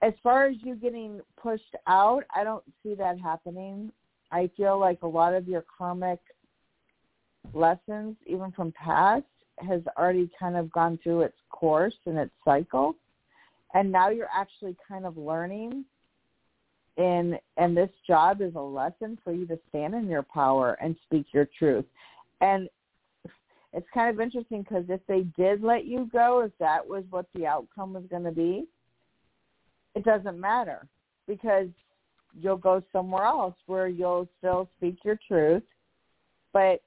[0.02, 3.92] As far as you getting pushed out, I don't see that happening.
[4.32, 6.20] I feel like a lot of your karmic
[7.54, 9.26] lessons, even from past,
[9.58, 12.96] has already kind of gone through its course and its cycle.
[13.74, 15.86] And now you're actually kind of learning
[16.98, 20.96] and and this job is a lesson for you to stand in your power and
[21.06, 21.86] speak your truth.
[22.44, 22.68] And
[23.72, 27.26] it's kind of interesting because if they did let you go, if that was what
[27.34, 28.66] the outcome was going to be,
[29.96, 30.86] it doesn't matter
[31.26, 31.68] because
[32.38, 35.64] you'll go somewhere else where you'll still speak your truth,
[36.52, 36.82] but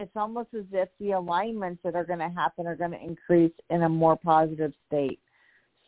[0.00, 3.52] it's almost as if the alignments that are going to happen are going to increase
[3.70, 5.20] in a more positive state.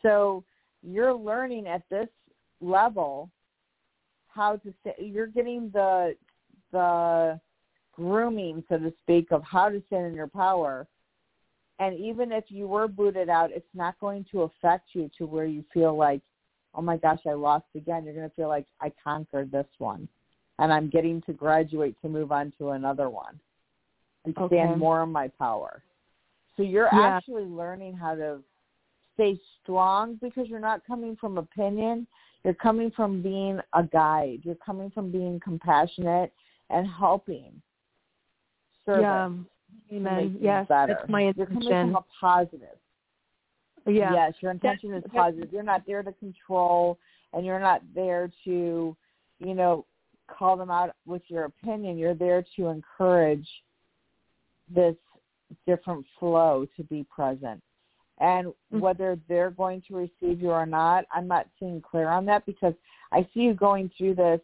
[0.01, 0.45] So
[0.81, 2.07] you're learning at this
[2.61, 3.29] level
[4.29, 6.15] how to say you're getting the
[6.71, 7.39] the
[7.99, 10.87] grooming, so to speak, of how to stand in your power.
[11.79, 15.45] And even if you were booted out, it's not going to affect you to where
[15.45, 16.21] you feel like,
[16.75, 18.03] oh my gosh, I lost again.
[18.03, 20.07] You're going to feel like I conquered this one,
[20.59, 23.39] and I'm getting to graduate to move on to another one
[24.25, 24.55] and Okay.
[24.55, 25.83] stand more in my power.
[26.55, 27.17] So you're Yeah.
[27.17, 28.43] actually learning how to
[29.13, 32.07] stay strong because you're not coming from opinion.
[32.43, 34.39] You're coming from being a guide.
[34.43, 36.33] You're coming from being compassionate
[36.69, 37.61] and helping.
[38.89, 39.29] Service Yeah.
[39.91, 40.37] Amen.
[40.41, 40.95] Yes, better.
[40.95, 41.93] that's my You're coming intention.
[41.93, 42.77] from a positive.
[43.85, 44.13] Yeah.
[44.13, 45.51] Yes, your intention is positive.
[45.51, 46.97] You're not there to control
[47.33, 48.95] and you're not there to,
[49.39, 49.85] you know,
[50.27, 51.97] call them out with your opinion.
[51.97, 53.47] You're there to encourage
[54.73, 54.95] this
[55.65, 57.61] different flow to be present.
[58.19, 58.81] And Mhm.
[58.81, 62.75] whether they're going to receive you or not, I'm not seeing clear on that because
[63.11, 64.41] I see you going through this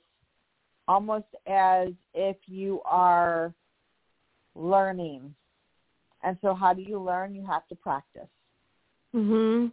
[0.87, 3.53] almost as if you are
[4.55, 5.35] learning.
[6.23, 7.35] And so how do you learn?
[7.35, 8.29] You have to practice.
[9.13, 9.71] Mhm.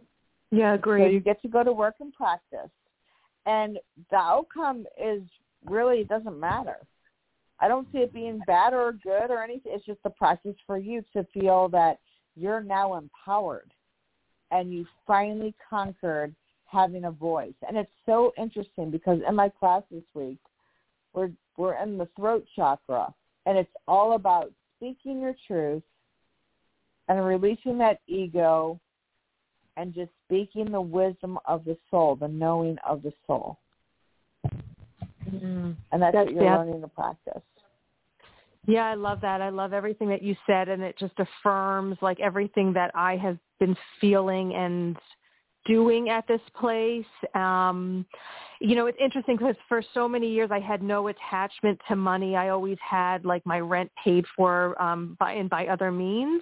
[0.51, 2.69] Yeah, So you get to go to work and practice.
[3.45, 3.79] And
[4.11, 5.23] the outcome is
[5.65, 6.77] really it doesn't matter.
[7.59, 9.73] I don't see it being bad or good or anything.
[9.73, 11.99] It's just the practice for you to feel that
[12.35, 13.71] you're now empowered
[14.51, 17.53] and you finally conquered having a voice.
[17.67, 20.39] And it's so interesting because in my class this week,
[21.13, 23.13] we're we're in the throat chakra
[23.45, 24.51] and it's all about
[24.83, 25.83] speaking your truth
[27.07, 28.79] and releasing that ego
[29.77, 33.57] and just speaking the wisdom of the soul, the knowing of the soul.
[34.45, 35.75] Mhm.
[35.91, 36.57] And that's, That's- what you're yeah.
[36.57, 37.41] learning to practice.
[38.65, 39.41] Yeah, I love that.
[39.41, 43.37] I love everything that you said and it just affirms like everything that I have
[43.59, 44.97] been feeling and
[45.65, 47.05] doing at this place.
[47.35, 48.05] Um
[48.59, 52.35] you know, it's interesting because for so many years I had no attachment to money.
[52.35, 56.41] I always had like my rent paid for um by and by other means.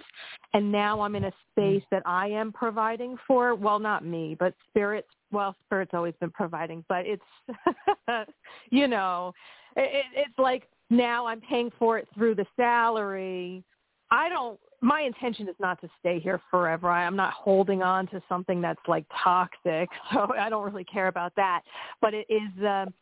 [0.54, 4.54] And now I'm in a space that I am providing for, well not me, but
[4.68, 8.28] spirits well, spirit's always been providing, but it's
[8.70, 9.32] you know,
[9.76, 13.64] it, it's like now I'm paying for it through the salary.
[14.10, 14.60] I don't.
[14.82, 16.88] My intention is not to stay here forever.
[16.88, 21.06] I, I'm not holding on to something that's like toxic, so I don't really care
[21.06, 21.62] about that.
[22.00, 22.92] But it is the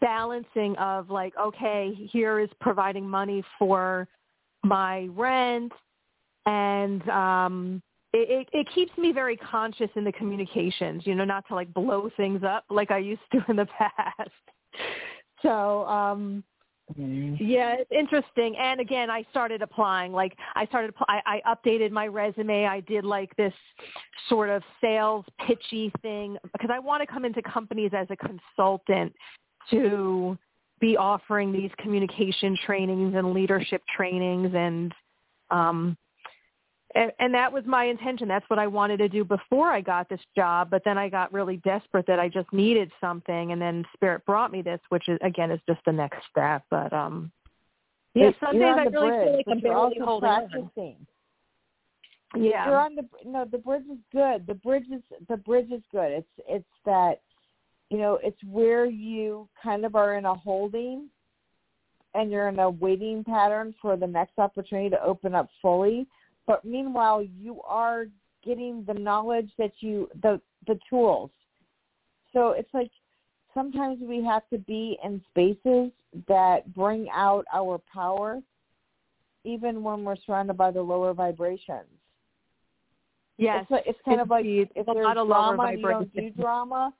[0.00, 4.08] balancing of like, okay, here is providing money for
[4.64, 5.72] my rent,
[6.46, 11.06] and um, it, it, it keeps me very conscious in the communications.
[11.06, 14.30] You know, not to like blow things up like I used to in the past.
[15.42, 16.42] So um
[16.96, 18.56] yeah, it's interesting.
[18.58, 20.12] And again, I started applying.
[20.12, 22.66] Like I started, I, I updated my resume.
[22.66, 23.54] I did like this
[24.28, 29.14] sort of sales pitchy thing because I want to come into companies as a consultant
[29.70, 30.38] to
[30.80, 34.92] be offering these communication trainings and leadership trainings and
[35.50, 35.96] um
[36.94, 38.28] and, and that was my intention.
[38.28, 40.70] That's what I wanted to do before I got this job.
[40.70, 44.52] But then I got really desperate that I just needed something, and then Spirit brought
[44.52, 46.62] me this, which is again is just the next step.
[46.70, 47.32] But um,
[48.14, 50.48] yeah, You're some days I really bridge, feel like I'm barely holding on.
[50.48, 50.96] practicing.
[52.36, 53.44] Yeah, You're on the no.
[53.44, 54.46] The bridge is good.
[54.46, 56.12] The bridge is the bridge is good.
[56.12, 57.20] It's it's that
[57.90, 61.08] you know it's where you kind of are in a holding,
[62.14, 66.06] and you're in a waiting pattern for the next opportunity to open up fully.
[66.46, 68.06] But meanwhile, you are
[68.44, 71.30] getting the knowledge that you the the tools.
[72.32, 72.90] So it's like
[73.54, 75.90] sometimes we have to be in spaces
[76.28, 78.40] that bring out our power,
[79.44, 81.86] even when we're surrounded by the lower vibrations.
[83.38, 84.68] yes, It's, like, it's kind of like indeed.
[84.74, 86.36] if a there's lot of lower drama you don't do vibrations.
[86.40, 86.94] drama,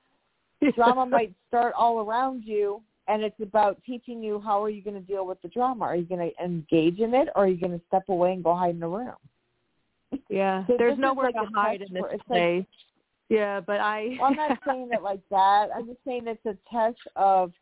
[0.74, 4.94] drama might start all around you and it's about teaching you how are you going
[4.94, 5.84] to deal with the drama.
[5.84, 8.42] Are you going to engage in it or are you going to step away and
[8.42, 9.14] go hide in a room?
[10.28, 12.66] Yeah, So there's nowhere like to hide in this it's like- place.
[13.28, 14.16] yeah, but I.
[14.20, 15.68] Well, I'm not saying it like that.
[15.74, 17.52] I'm just saying it's a test of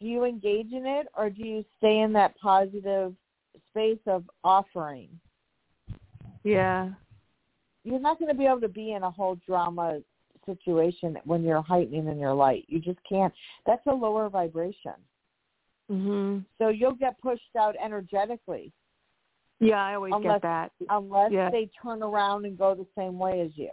[0.00, 3.14] do you engage in it or do you stay in that positive
[3.70, 5.08] space of offering?
[6.44, 6.90] yeah.
[7.84, 10.00] You're not going to be able to be in a whole drama
[10.44, 12.64] situation when you're heightening in your light.
[12.68, 13.32] You just can't.
[13.64, 14.94] That's a lower vibration.
[15.90, 16.44] Mhm.
[16.58, 18.72] So you'll get pushed out energetically
[19.60, 20.72] Yeah, I always Unless- get that.
[20.90, 21.50] unless Yeah.
[21.50, 23.70] they turn around and go the same way as you.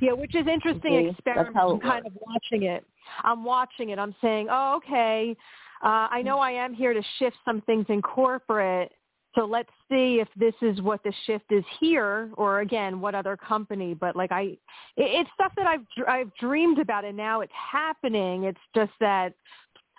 [0.00, 1.56] Yeah, which is interesting See, experiment.
[1.56, 2.86] I'm kind of watching it.
[3.22, 3.98] I'm watching it.
[3.98, 5.36] I'm saying, oh, okay.
[5.82, 8.92] Uh, I know I am here to shift some things in corporate.
[9.34, 13.36] So let's see if this is what the shift is here, or again, what other
[13.36, 13.94] company.
[13.94, 14.58] But like I, it,
[14.96, 18.44] it's stuff that I've I've dreamed about, and now it's happening.
[18.44, 19.34] It's just that,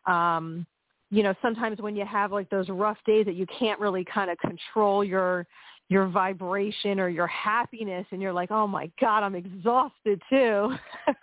[0.06, 0.66] um,
[1.12, 4.32] you know, sometimes when you have like those rough days that you can't really kind
[4.32, 5.46] of control your
[5.90, 10.74] your vibration or your happiness, and you're like, oh my god, I'm exhausted too.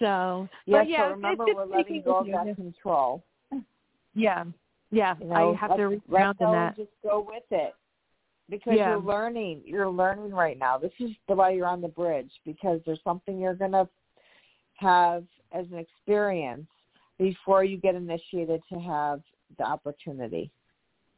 [0.00, 3.22] so, but yeah, so remember it's, we're it's letting go of that control.
[4.14, 4.44] Yeah,
[4.90, 6.76] yeah, You know, I have to around in that.
[6.76, 7.74] just go with it
[8.50, 8.88] because Yeah.
[8.90, 9.62] you're learning.
[9.64, 10.78] You're learning right now.
[10.78, 13.88] This is the why you're on the bridge because there's something you're gonna
[14.78, 16.66] have as an experience
[17.18, 19.20] before you get initiated to have
[19.58, 20.50] the opportunity.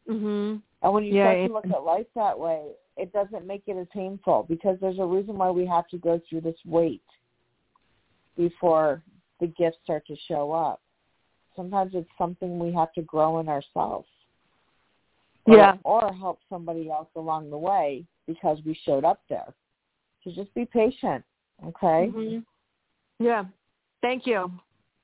[0.08, 0.62] Mhm.
[0.82, 3.76] And when you Yeah, start to look at life that way, it doesn't make it
[3.76, 7.04] as painful because there's a reason why we have to go through this wait
[8.36, 9.02] before
[9.40, 10.80] the gifts start to show up.
[11.54, 14.08] Sometimes it's something we have to grow in ourselves.
[15.46, 15.78] Or, Yeah.
[15.84, 19.54] Or help somebody else along the way because we showed up there.
[20.22, 21.24] So just be patient,
[21.64, 22.08] okay?
[22.08, 22.44] Mhm.
[23.18, 23.46] Yeah.
[24.00, 24.50] Thank you.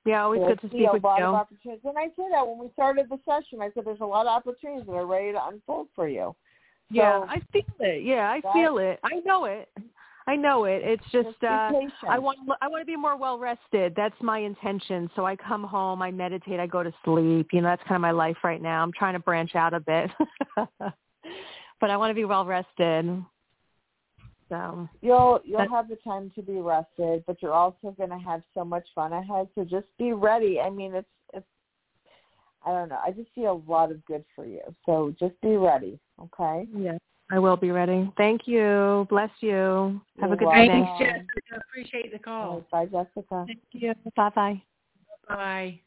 [0.06, 1.36] Yeah, always So good to speak a with lot of you.
[1.36, 1.82] opportunities.
[1.84, 3.60] And I said that when we started the session.
[3.60, 6.34] I said there's a lot of opportunities that are ready to unfold for you.
[6.90, 8.04] Yeah, I feel it.
[8.04, 9.00] Yeah, I feel it.
[9.02, 9.68] I know it.
[10.28, 10.82] I know it.
[10.84, 11.72] It's just, just uh.
[12.08, 13.94] I want I want to be more well rested.
[13.96, 15.10] That's my intention.
[15.16, 17.48] So I come home, I meditate, I go to sleep.
[17.52, 18.82] You know, that's kind of my life right now.
[18.84, 20.10] I'm trying to branch out a bit.
[21.80, 23.24] but I want to be well rested.
[24.48, 28.18] So, You'll you'll That's- have the time to be rested, but you're also going to
[28.18, 29.48] have so much fun ahead.
[29.56, 30.60] So just be ready.
[30.60, 31.46] I mean, it's it's.
[32.64, 32.98] I don't know.
[33.04, 34.60] I just see a lot of good for you.
[34.84, 35.98] So just be ready.
[36.22, 36.68] Okay.
[36.76, 38.08] Yes, I will be ready.
[38.16, 39.06] Thank you.
[39.10, 40.00] Bless you.
[40.20, 40.66] Have a You're good welcome.
[40.66, 40.68] day.
[40.68, 41.62] Thanks, Jessica.
[41.68, 42.64] Appreciate the call.
[42.72, 43.44] right, Bye, Jessica.
[43.48, 43.94] Thank you.
[44.16, 44.62] Bye-bye.
[45.28, 45.80] Bye.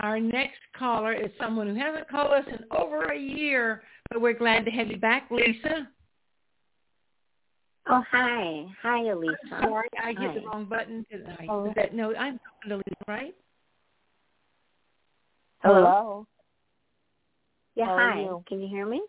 [0.00, 4.32] Our next caller is someone who hasn't called us in over a year, but we're
[4.32, 5.88] glad to have you back, Lisa.
[7.88, 8.66] Oh, hi.
[8.82, 9.36] Hi, Elisa.
[9.60, 11.04] Sorry, I hit the wrong button.
[11.10, 11.46] Didn't I?
[11.48, 11.72] Oh.
[11.76, 13.34] That, no, I'm talking to Lisa, right?
[15.62, 16.26] Hello.
[17.74, 18.20] Yeah, How hi.
[18.20, 18.44] you?
[18.48, 19.02] Can you hear me?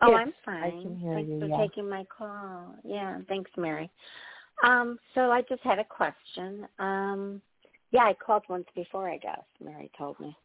[0.00, 0.64] Oh, Yes, I'm fine.
[0.78, 1.56] I can hear thanks you, for yeah.
[1.58, 2.74] taking my call.
[2.84, 3.90] Yeah, thanks, Mary.
[4.64, 6.66] Um, so I just had a question.
[6.78, 7.40] Um,
[7.90, 9.42] yeah, I called once before, I guess.
[9.62, 10.36] Mary told me.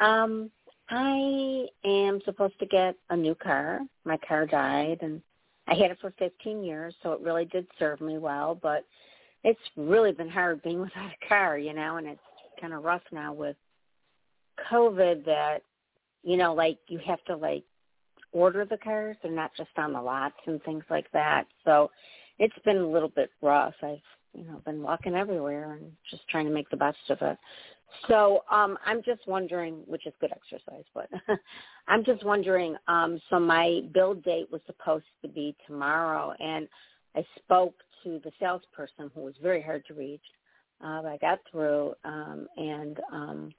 [0.00, 0.50] Um,
[0.90, 3.80] I am supposed to get a new car.
[4.04, 5.22] My car died, and
[5.66, 8.54] I had it for 15 years, so it really did serve me well.
[8.54, 8.84] But
[9.42, 12.20] it's really been hard being without a car, you know, and it's
[12.60, 13.56] kind of rough now with
[14.70, 15.24] COVID.
[15.24, 15.58] That
[16.22, 17.64] you know, like you have to like
[18.32, 21.46] order the cars; they're not just on the lots and things like that.
[21.64, 21.90] So
[22.38, 23.74] it's been a little bit rough.
[23.82, 23.98] I've
[24.34, 27.38] you know been walking everywhere and just trying to make the best of it.
[28.08, 31.08] So um I'm just wondering, which is good exercise, but
[31.88, 32.76] I'm just wondering.
[32.88, 36.68] Um, so my build date was supposed to be tomorrow, and
[37.16, 40.22] I spoke to the salesperson who was very hard to reach.
[40.84, 43.52] Uh, but I got through, um, and um,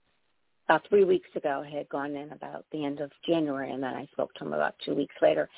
[0.67, 3.93] about three weeks ago, I had gone in about the end of January, and then
[3.93, 5.50] I spoke to him about two weeks later,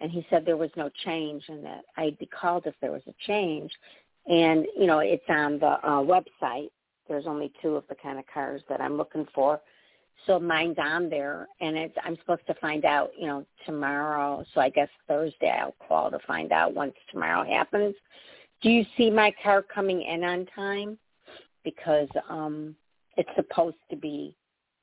[0.00, 3.02] and he said there was no change, and that I'd be called if there was
[3.08, 3.72] a change.
[4.26, 6.70] And you know, it's on the uh, website.
[7.08, 9.60] There's only two of the kind of cars that I'm looking for,
[10.26, 14.44] so mine's on there, and it's I'm supposed to find out, you know, tomorrow.
[14.54, 17.94] So I guess Thursday I'll call to find out once tomorrow happens.
[18.62, 20.98] Do you see my car coming in on time?
[21.64, 22.74] Because um,
[23.16, 24.34] it's supposed to be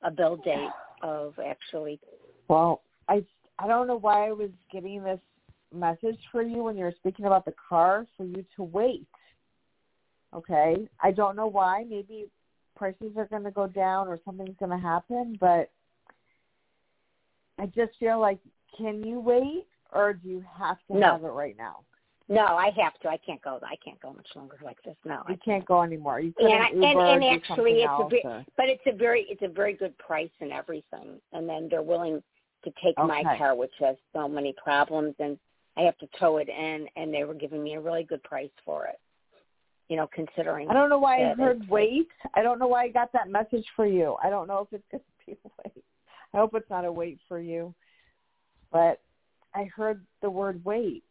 [0.02, 0.70] a bill date
[1.02, 1.98] of actually.
[2.48, 3.24] Well, I
[3.58, 5.20] I don't know why I was getting this
[5.74, 9.06] message for you when you were speaking about the car for you to wait.
[10.34, 11.84] Okay, I don't know why.
[11.88, 12.26] Maybe
[12.76, 15.70] prices are going to go down or something's going to happen, but
[17.58, 18.38] I just feel like
[18.76, 21.12] can you wait or do you have to No.
[21.12, 21.80] have it right now?
[22.26, 23.08] No, I have to.
[23.08, 23.60] I can't go.
[23.62, 24.96] I can't go much longer like this.
[25.04, 26.20] No, I You can't go anymore.
[26.20, 29.22] You And couldn't I- Uber and- and actually it's a or- But it's a very
[29.24, 31.20] it's a very good price and everything.
[31.32, 32.22] And then they're willing
[32.64, 35.38] to take my car, which has so many problems, and
[35.76, 38.50] I have to tow it in, and they were giving me a really good price
[38.64, 38.98] for it.
[39.88, 40.70] You know, considering.
[40.70, 42.08] I don't know why I heard wait.
[42.34, 44.16] I don't know why I got that message for you.
[44.22, 45.84] I don't know if it's going to be a wait.
[46.32, 47.74] I hope it's not a wait for you.
[48.72, 49.00] But
[49.54, 51.04] I heard the word wait.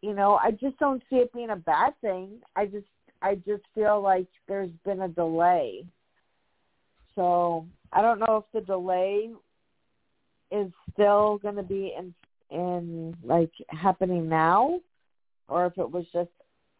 [0.00, 2.40] You know, I just don't see it being a bad thing.
[2.56, 2.86] I just
[3.20, 5.84] I just feel like there's been a delay.
[7.14, 9.30] So I don't know if the delay
[10.50, 12.14] is still going to be in
[12.50, 14.80] in like happening now,
[15.48, 16.30] or if it was just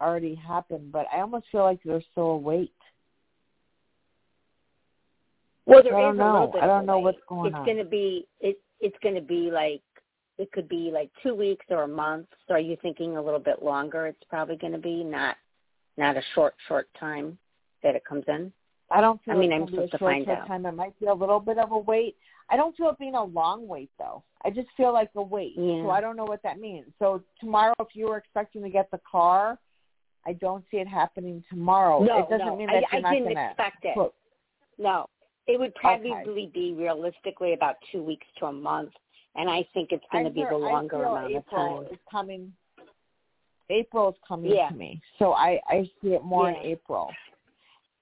[0.00, 0.92] already happened.
[0.92, 2.72] But I almost feel like there's still a wait.
[5.66, 6.24] Well, there I don't is know.
[6.24, 6.62] a little bit.
[6.62, 7.64] I don't know what's going it's on.
[7.64, 8.58] going to be it.
[8.80, 9.82] It's going to be like
[10.38, 12.26] it could be like two weeks or a month.
[12.46, 14.06] So are you thinking a little bit longer?
[14.06, 15.36] It's probably going to be not
[15.96, 17.38] not a short short time
[17.82, 18.52] that it comes in.
[18.90, 20.46] I don't feel I mean, I'm gonna be a supposed to short, find short out.
[20.46, 20.66] time.
[20.66, 22.16] It might be a little bit of a wait.
[22.50, 24.22] I don't feel it being a long wait though.
[24.44, 25.54] I just feel like a wait.
[25.56, 25.82] Yeah.
[25.82, 26.86] So I don't know what that means.
[26.98, 29.58] So tomorrow, if you were expecting to get the car,
[30.26, 32.02] I don't see it happening tomorrow.
[32.02, 33.94] no, it doesn't no, mean that I, you're I not didn't gonna expect it.
[33.94, 34.14] put-
[34.78, 35.08] No,
[35.46, 36.46] it would probably Okay.
[36.52, 38.92] be realistically about two weeks to a month,
[39.34, 41.94] and I think it's going to be the longer amount April of time.
[41.94, 42.52] is coming.
[43.70, 44.68] April is coming Yeah.
[44.68, 46.58] to me, so I I see it more Yeah.
[46.60, 47.10] in April.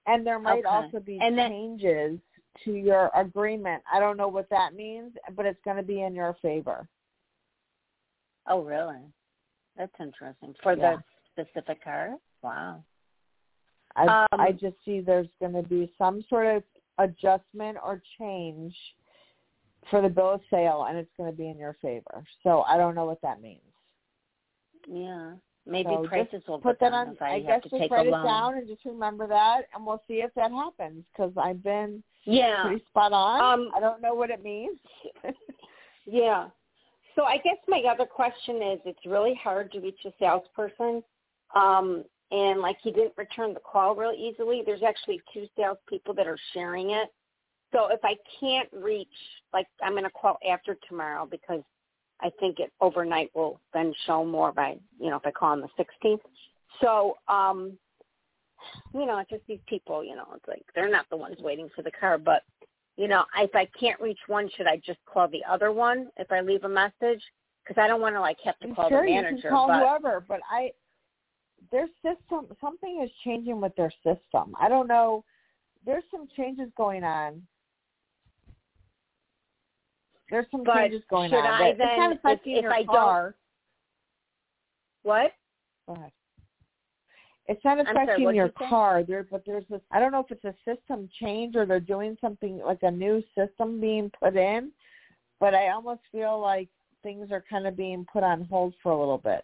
[0.05, 0.67] And there might Okay.
[0.75, 2.19] also be And then- changes
[2.65, 3.81] to your agreement.
[3.91, 6.87] I don't know what that means, but it's going to be in your favor.
[8.47, 9.01] Oh, really?
[9.77, 10.97] That's interesting for Yeah.
[10.97, 11.03] the
[11.33, 12.15] specific car.
[12.41, 12.83] Wow.
[13.95, 16.63] I Um, I just see there's going to be some sort of
[16.97, 18.75] adjustment or change
[19.89, 22.23] for the bill of sale, and it's going to be in your favor.
[22.43, 23.61] So I don't know what that means.
[24.87, 25.33] Yeah.
[25.65, 27.15] Maybe So prices will Put that on.
[27.21, 30.01] I, I guess to just take write it down and just remember that, and we'll
[30.07, 32.63] see if that happens because I've been Yeah.
[32.63, 33.41] pretty spot on.
[33.41, 34.79] Um, I don't know what it means.
[36.05, 36.49] Yeah.
[37.15, 41.03] So I guess my other question is it's really hard to reach a salesperson.
[41.55, 44.63] Um, and like he didn't return the call real easily.
[44.65, 47.09] There's actually two salespeople that are sharing it.
[47.71, 49.07] So if I can't reach,
[49.53, 51.61] like I'm going to call after tomorrow because
[52.21, 55.61] I think it overnight will then show more by, you know, if I call on
[55.61, 56.19] the 16th.
[56.81, 57.77] So, um,
[58.93, 61.69] you know, it's just these people, you know, it's like they're not the ones waiting
[61.75, 62.43] for the car, but
[62.95, 66.31] you know, if I can't reach one, should I just call the other one if
[66.31, 67.21] I leave a message?
[67.63, 69.41] Because I don't want to like have to call sure, the you manager.
[69.41, 70.71] can call but whoever, but I
[71.73, 74.53] their system something is changing with their system.
[74.61, 75.25] I don't know.
[75.85, 77.41] There's some changes going on.
[80.29, 81.45] There's some But changes going should on.
[81.61, 83.35] I then, not if- affecting if your I don't- car.
[85.01, 85.33] what?
[85.87, 86.11] Go ahead.
[87.47, 89.81] It's not I'm sorry, affecting your you car, there, but there's this.
[89.91, 93.21] I don't know if it's a system change or they're doing something like a new
[93.35, 94.71] system being put in,
[95.41, 96.69] but I almost feel like
[97.01, 99.43] things are kind of being put on hold for a little bit.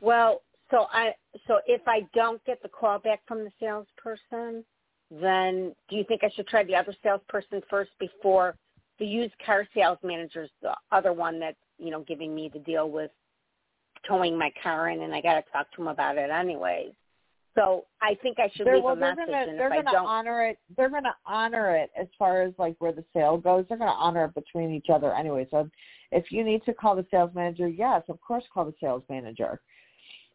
[0.00, 1.14] Well, so I
[1.46, 4.64] so if I don't get the call back from the salesperson,
[5.10, 8.56] then do you think I should try the other salesperson first before
[8.98, 12.90] the used car sales manager's the other one that's you know giving me the deal
[12.90, 13.10] with
[14.06, 16.92] towing my car in, and I got to talk to him about it anyways.
[17.56, 20.06] So I think I should They're, leave well, a message, gonna and they're gonna don't,
[20.06, 20.58] honor it.
[20.76, 23.64] They're gonna honor it as far as like where the sale goes.
[23.68, 25.46] They're gonna honor it between each other anyway.
[25.50, 25.70] So
[26.12, 29.60] if you need to call the sales manager, yes, of course, call the sales manager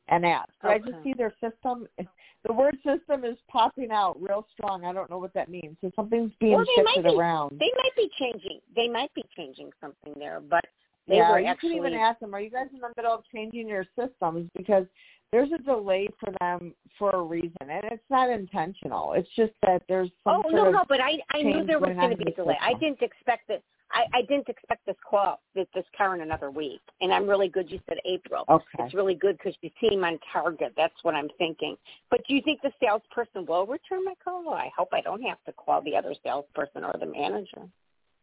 [0.09, 0.49] and ask.
[0.61, 1.87] But I just see their system.
[2.43, 4.83] The word system is popping out real strong.
[4.83, 5.77] I don't know what that means.
[5.79, 7.51] So something's being Well, shifted be- around.
[7.59, 8.59] they might be changing.
[8.75, 10.65] They might be changing something there, but
[11.07, 13.13] they yeah, were you actually can even ask them, are you guys in the middle
[13.13, 14.49] of changing your systems?
[14.57, 14.85] Because
[15.31, 19.13] there's a delay for them for a reason, and it's not intentional.
[19.13, 22.09] It's just that there's some Oh no, no, but I I knew there was going
[22.09, 22.57] to be a delay.
[22.61, 23.61] I didn't expect that.
[23.93, 27.49] I I didn't expect this call this this car in another week, and I'm really
[27.49, 27.69] good.
[27.69, 28.45] You said April.
[28.49, 28.63] okay.
[28.79, 30.73] It's really good because you seem on target.
[30.75, 31.75] That's what I'm thinking.
[32.09, 34.53] But do you think the salesperson will return my call?
[34.53, 37.67] I hope I don't have to call the other salesperson or the manager.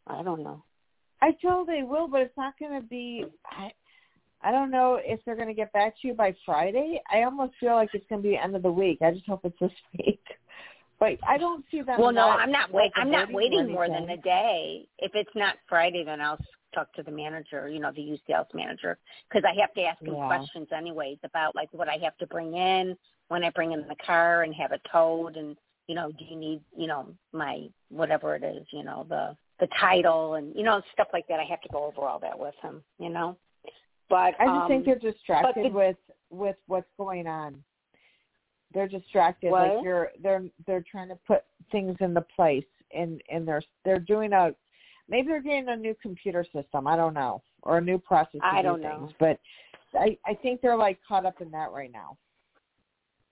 [0.07, 0.63] I don't know.
[1.21, 3.25] I feel they will, but it's not going to be.
[3.51, 3.71] I,
[4.43, 7.01] I don't know if they're going to get back to you by Friday.
[7.13, 8.99] I almost feel like it's going to be the end of the week.
[9.03, 10.23] I just hope it's this week.
[11.01, 12.01] But I don't see them.
[12.01, 12.91] Well, no, not, I'm not wait.
[12.97, 14.89] I'm not waiting more than a day.
[14.99, 16.39] If it's not Friday, then I'll
[16.75, 17.69] talk to the manager.
[17.69, 20.27] You know, the UCL's manager, because I have to ask him Yeah.
[20.27, 22.97] questions anyways about like what I have to bring in
[23.29, 26.37] when I bring in the car and have it towed, and you know, do you
[26.37, 30.83] need you know my whatever it is, you know, the the title and you know
[30.93, 31.39] stuff like that.
[31.39, 32.83] I have to go over all that with him.
[32.99, 33.37] You know,
[34.09, 35.97] but I just um, think they're distracted with
[36.31, 37.63] with what's going on.
[38.75, 39.51] They're distracted.
[39.51, 39.77] What?
[39.77, 42.65] Like you're they're they're trying to put things in the place
[42.95, 44.55] and and they're they're doing a
[45.09, 46.87] maybe they're getting a new computer system.
[46.87, 48.41] I don't know or a new process.
[48.41, 49.11] To I do don't things.
[49.11, 49.15] know.
[49.19, 49.41] But
[49.99, 52.17] I I think they're like caught up in that right now.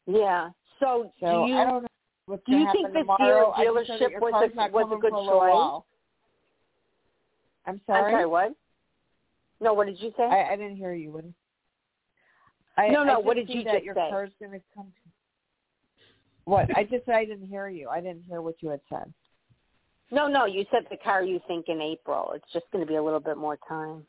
[0.06, 0.50] yeah.
[0.80, 1.88] So, So do you I don't know
[2.26, 3.18] what's do you think this tomorrow.
[3.18, 5.54] dealer- I just know that dealership was a- was a good for a choice?
[5.54, 5.86] while.
[7.66, 8.12] I'm I'm sorry.
[8.12, 8.26] sorry.
[8.26, 8.52] What?
[9.60, 10.24] No, what did you say?
[10.24, 11.12] I, I didn't hear you.
[11.12, 11.24] What?
[12.76, 14.08] I, No, no, I what did you that just your say?
[14.10, 14.92] car's going to come.
[16.46, 16.74] What?
[16.76, 17.88] I just I didn't hear you.
[17.88, 19.12] I didn't hear what you had said.
[20.12, 22.32] No, no, you said the car you think in April.
[22.34, 24.04] It's just going to be a little bit more time.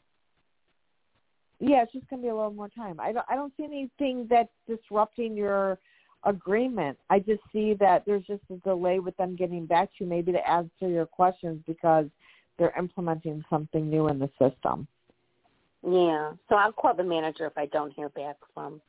[1.59, 2.99] Yeah, it's just going to be a little more time.
[2.99, 5.79] I don't I don't see anything that's disrupting your
[6.23, 6.99] agreement.
[7.09, 10.31] I just see that there's just a delay with them getting back to you, maybe
[10.31, 12.05] to answer your questions because
[12.59, 14.87] they're implementing something new in the system.
[15.83, 16.33] Yeah.
[16.49, 18.79] So I'll call the manager if I don't hear back from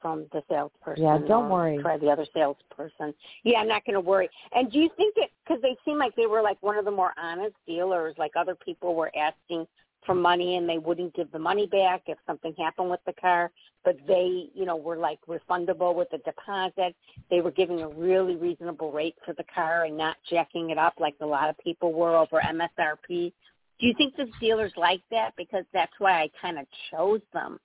[0.00, 1.02] from the salesperson.
[1.02, 1.78] Yeah, don't or worry.
[1.78, 3.14] Try the other salesperson.
[3.44, 4.28] Yeah, I'm not going to worry.
[4.52, 6.90] And do you think it because they seem like they were like one of the
[6.90, 8.14] more honest dealers?
[8.18, 9.66] Like other people were asking
[10.06, 13.50] for money and they wouldn't give the money back if something happened with the car,
[13.84, 16.94] but they, you know, were like refundable with the deposit.
[17.30, 20.94] They were giving a really reasonable rate for the car and not jacking it up
[20.98, 23.32] like a lot of people were over MSRP.
[23.80, 25.34] Do you think the dealers like that?
[25.36, 27.60] Because that's why I kind of chose them.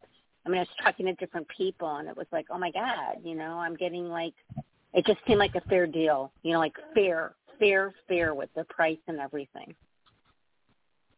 [0.45, 3.17] I mean, I was talking to different people, and it was like, oh my god,
[3.23, 4.33] you know, I'm getting like,
[4.93, 8.65] it just seemed like a fair deal, you know, like fair, fair, fair with the
[8.65, 9.73] price and everything.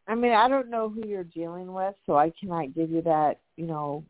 [0.07, 3.39] I mean, I don't know who you're dealing with, so I cannot give you that,
[3.57, 4.03] you know,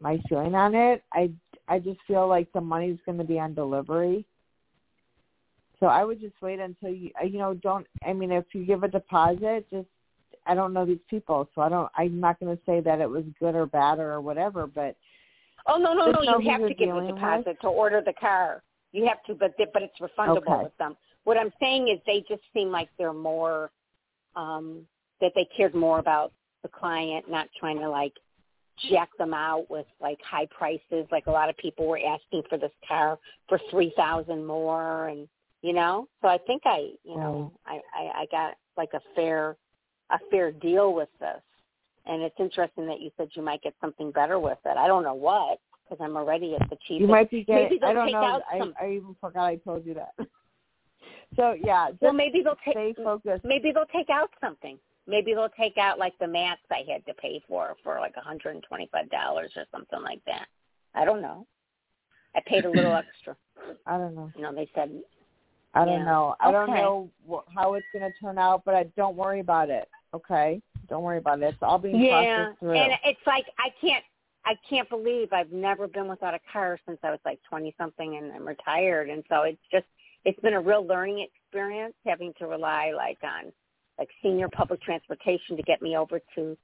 [0.00, 1.02] my feeling on it.
[1.12, 1.30] I
[1.68, 4.24] I just feel like the money's going to be on delivery.
[5.80, 7.86] So I would just wait until you, you know, don't.
[8.04, 9.88] I mean, if you give a deposit, just
[10.48, 11.90] I don't know these people, so I don't.
[11.96, 14.96] I'm not going to say that it was good or bad or whatever, but
[15.66, 16.22] Oh no, no, no!
[16.22, 17.60] You have to give a deposit with.
[17.60, 18.62] to order the car.
[18.92, 20.62] You have to, but they, but it's refundable Okay.
[20.64, 20.96] with them.
[21.24, 23.70] What I'm saying is, they just seem like they're more
[24.34, 24.86] um
[25.20, 26.32] that they cared more about
[26.62, 28.14] the client, not trying to like
[28.90, 31.06] jack them out with like high prices.
[31.12, 33.18] Like a lot of people were asking for this car
[33.48, 35.28] for three thousand more, and
[35.60, 36.08] you know.
[36.22, 39.56] So I think I, you know, I, I I got like a fair
[40.10, 41.40] a fair deal with this.
[42.06, 44.76] And it's interesting that you said you might get something better with it.
[44.76, 47.00] I don't know what because I'm already at the cheapest.
[47.00, 47.64] you might be getting.
[47.64, 48.20] maybe they'll I don't take know.
[48.22, 48.74] out I some.
[48.80, 50.14] I even forgot I told you that.
[51.36, 53.04] so yeah, well, maybe they'll stay take.
[53.04, 53.44] focused.
[53.44, 54.78] Maybe they'll take out something.
[55.06, 58.62] Maybe they'll take out like the mats I had to pay for for like $125
[58.62, 60.46] or something like that.
[60.94, 61.46] I don't know.
[62.36, 63.36] I paid a little extra.
[63.86, 64.30] I don't know.
[64.36, 64.90] You know, they said
[65.74, 66.04] I don't Yeah.
[66.04, 66.34] know.
[66.40, 67.10] I don't know
[67.54, 69.88] how it's going to turn out, but I don't worry about it.
[70.14, 71.46] Okay, don't worry about it.
[71.46, 72.74] It's all being yeah, processed through.
[72.74, 74.04] and it's like I can't.
[74.44, 78.16] I can't believe I've never been without a car since I was like twenty something,
[78.16, 79.10] and I'm retired.
[79.10, 79.84] And so it's just
[80.24, 83.52] it's been a real learning experience having to rely like on
[83.98, 86.56] like senior public transportation to get me over to,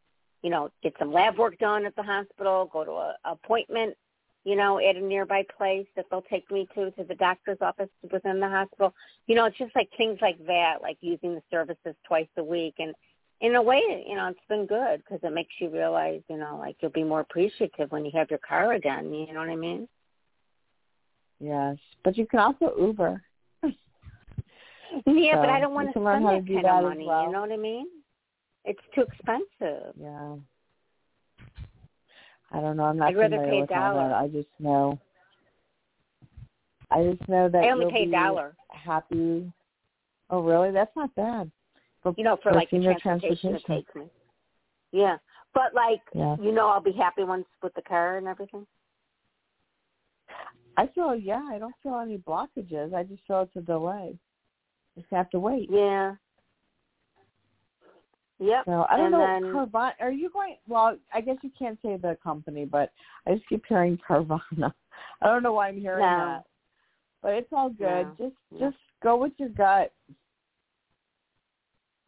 [0.43, 3.97] you know, get some lab work done at the hospital, go to a appointment,
[4.45, 7.89] you know, at a nearby place that they'll take me to to the doctor's office
[8.11, 8.95] within the hospital.
[9.27, 12.75] You know, it's just like things like that, like using the services twice a week
[12.79, 12.95] and
[13.45, 16.57] in a way, you know, it's been good because it makes you realize, you know,
[16.59, 19.13] like you'll be more appreciative when you have your car again.
[19.13, 19.87] You know what I mean?
[21.41, 23.23] yes, but you can also Uber.
[25.07, 27.05] Yeah, but I don't want to spend that kind that of money.
[27.07, 27.25] well.
[27.27, 27.87] You know what I mean?
[28.65, 29.93] It's too expensive.
[30.01, 30.37] Yeah.
[32.53, 32.85] I don't know.
[32.85, 34.09] I'm not I'd rather pay with dollar.
[34.09, 34.15] that.
[34.15, 34.99] I just know.
[36.93, 38.55] I just know that I only you'll pay a be dollar.
[38.69, 39.53] happy.
[40.31, 40.71] Oh, really?
[40.71, 41.51] That's not bad.
[42.17, 44.05] You know, for for like the transportation, it takes me.
[44.93, 45.17] Yeah,
[45.55, 46.37] but like, Yeah.
[46.41, 48.67] you know, I'll be happy once with the car and everything.
[50.77, 51.43] I feel yeah.
[51.51, 52.95] I don't feel any blockages.
[52.95, 54.19] I just feel it's a delay.
[54.97, 55.69] Just have to wait.
[55.71, 56.15] Yeah.
[58.41, 58.65] Yep.
[58.67, 59.41] So I don't and know.
[59.41, 59.93] then, Carvana.
[60.01, 60.57] Are you going?
[60.69, 62.93] Well, I guess you can't say the company, but
[63.27, 64.73] I just keep hearing Carvana.
[65.23, 66.17] I don't know why I'm hearing No.
[66.17, 66.43] that,
[67.23, 68.09] but it's all good.
[68.19, 68.59] Just No.
[68.59, 69.93] just go with your gut.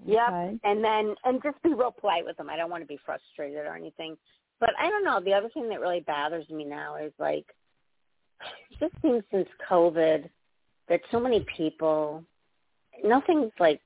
[0.05, 0.29] Yep.
[0.29, 0.59] Okay?
[0.65, 2.51] And then and just be real polite with them.
[2.51, 4.17] I don't want to be frustrated or anything.
[4.61, 5.21] But I don't know.
[5.21, 7.47] The other thing that really bothers me now is like
[8.81, 10.29] just seems since COVID
[10.89, 12.23] that so many people
[13.05, 13.81] nothing's like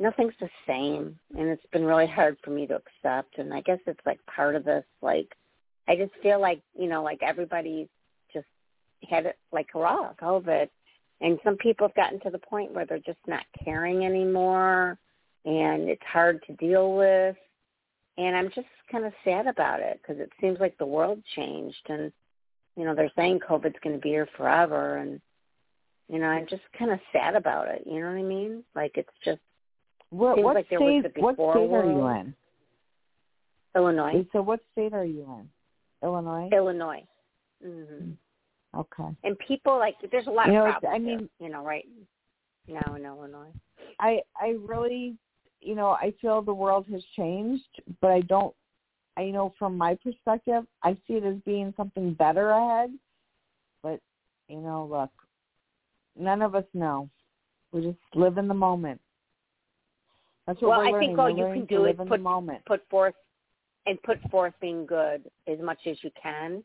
[0.00, 3.78] nothing's the same and it's been really hard for me to accept and I guess
[3.86, 5.28] it's like part of this like
[5.88, 7.88] I just feel like, you know, like everybody's
[8.32, 8.46] just
[9.08, 10.68] had it like raw COVID
[11.20, 14.98] and some people have gotten to the point where they're just not caring anymore
[15.48, 17.36] and it's hard to deal with
[18.18, 21.84] and i'm just kind of sad about it because it seems like the world changed
[21.88, 22.12] and
[22.76, 25.20] you know they're saying covid's going to be here forever and
[26.10, 28.92] you know i'm just kind of sad about it you know what i mean like
[28.96, 29.40] it's just
[30.10, 31.22] What Seems what like there was state?
[31.22, 32.34] What state are you in?
[33.76, 35.48] illinois So what state are you in?
[36.06, 36.48] Illinois.
[36.52, 37.04] illinois
[37.62, 38.12] hmm
[38.76, 39.08] Okay.
[39.24, 41.62] and people like there's a lot You know, of problems I there, mean- you know
[41.64, 41.86] right
[42.68, 43.52] now in illinois
[44.00, 45.16] I I really,
[45.60, 48.54] you know, I feel the world has changed, but I don't.
[49.16, 52.90] I you know from my perspective, I see it as being something better ahead.
[53.82, 54.00] But
[54.48, 55.10] you know, look,
[56.18, 57.08] none of us know.
[57.72, 59.00] We just live in the moment.
[60.46, 61.08] That's what Well, we're I learning.
[61.08, 62.64] think all we're you can do is put moment.
[62.66, 63.14] put forth
[63.86, 66.62] and put forth being good as much as you can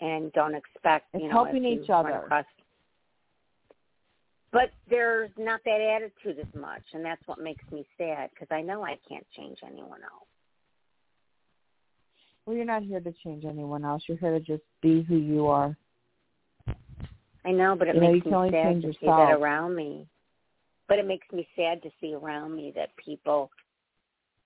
[0.00, 2.24] and don't expect It's you know helping each other.
[2.24, 2.44] across
[4.52, 8.60] but there's not that attitude as much and that's what makes me sad because i
[8.62, 10.28] know i can't change anyone else
[12.46, 14.04] Well, you're not here to change anyone else.
[14.06, 15.76] You're here to just be who you are.
[17.44, 20.06] i know but it You know, makes can me sad to see that around me
[20.88, 23.50] but it makes me sad to see around me that people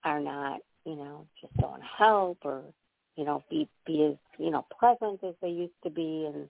[0.05, 2.62] are not you know just don't help or
[3.16, 6.48] you know be be as you know pleasant as they used to be and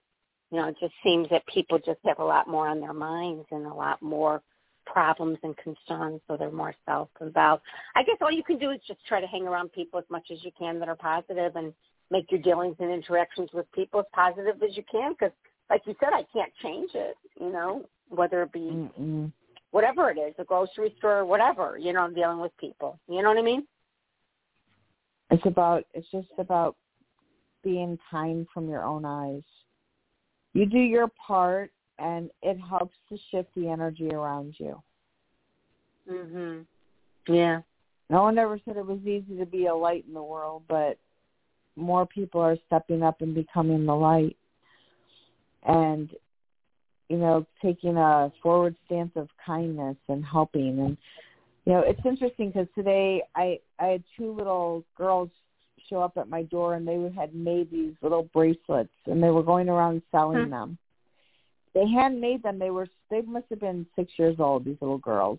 [0.51, 3.45] you know it just seems that people just have a lot more on their minds
[3.51, 4.41] and a lot more
[4.85, 7.61] problems and concerns so they're more self involved
[7.95, 10.27] i guess all you can do is just try to hang around people as much
[10.31, 11.73] as you can that are positive and
[12.09, 15.31] make your dealings and interactions with people as positive as you can because
[15.69, 19.31] like you said i can't change it you know whether it be Mm-mm.
[19.71, 22.99] whatever it is, a grocery store, whatever, you know, dealing with people.
[23.07, 23.65] You know what I mean?
[25.31, 25.85] It's about.
[25.93, 26.75] It's just about
[27.63, 29.43] being kind from your own eyes.
[30.53, 34.81] You do your part, and it helps to shift the energy around you.
[36.09, 36.65] Mhm.
[37.27, 37.61] Yeah.
[38.09, 40.97] No one ever said it was easy to be a light in the world, but
[41.75, 44.35] more people are stepping up and becoming the light.
[45.63, 46.13] And,
[47.07, 50.79] you know, taking a forward stance of kindness and helping.
[50.79, 50.97] And,
[51.65, 55.29] you know, it's interesting because today I, I had two little girls
[55.91, 59.43] show up at my door and they had made these little bracelets and they were
[59.43, 60.49] going around selling Hmm.
[60.49, 60.77] them.
[61.75, 62.57] They handmade them.
[62.57, 65.37] They were, they must have been six years old, these little girls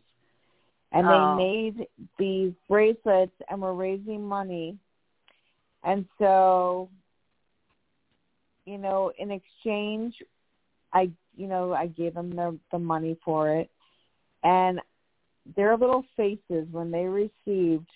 [0.93, 1.37] and Oh.
[1.37, 1.89] they made
[2.19, 4.79] these bracelets and were raising money
[5.85, 6.89] and so
[8.67, 10.15] you know in exchange
[10.93, 13.71] i you know i gave them the the money for it
[14.45, 14.81] and
[15.57, 17.89] their little faces when they received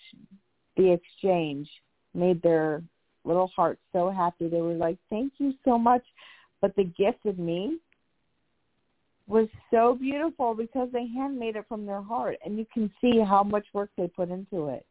[0.75, 1.69] the exchange
[2.17, 2.81] made their
[3.23, 6.03] little hearts so happy they were like thank you so much
[6.61, 7.77] but the gift of me
[9.27, 13.43] was so beautiful because they handmade it from their heart and you can see how
[13.43, 14.85] much work they put into it.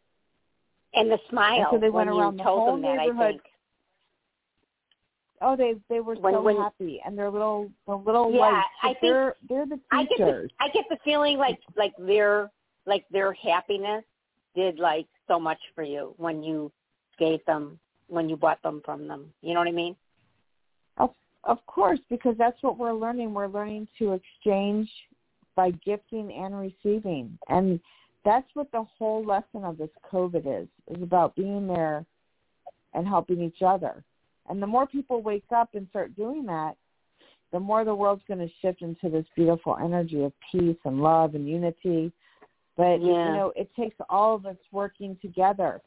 [0.95, 3.41] And the smile And so they went around the whole that, neighborhood.
[5.41, 8.69] Oh, they they were When- so when- happy and their little the little Yeah, lights.
[8.83, 10.51] I think- they're they're the I get the teachers.
[10.61, 12.51] I get the feeling like like their
[12.87, 14.05] like their happiness
[14.55, 16.71] did like so much for you when you
[17.19, 19.33] gave them when you bought them from them.
[19.43, 19.97] You know what I mean?
[20.99, 21.11] Of
[21.45, 23.35] of course, because that's what we're learning.
[23.35, 24.89] We're learning to exchange
[25.55, 27.39] by gifting and receiving.
[27.49, 27.81] And
[28.25, 32.05] that's what the whole lesson of this COVID is, is about being there
[32.95, 34.03] and helping each other.
[34.49, 36.77] And the more people wake up and start doing that,
[37.53, 41.35] the more the world's going to shift into this beautiful energy of peace and love
[41.35, 42.13] and unity.
[42.77, 43.29] But Yeah.
[43.29, 45.81] you know, it takes all of us working together.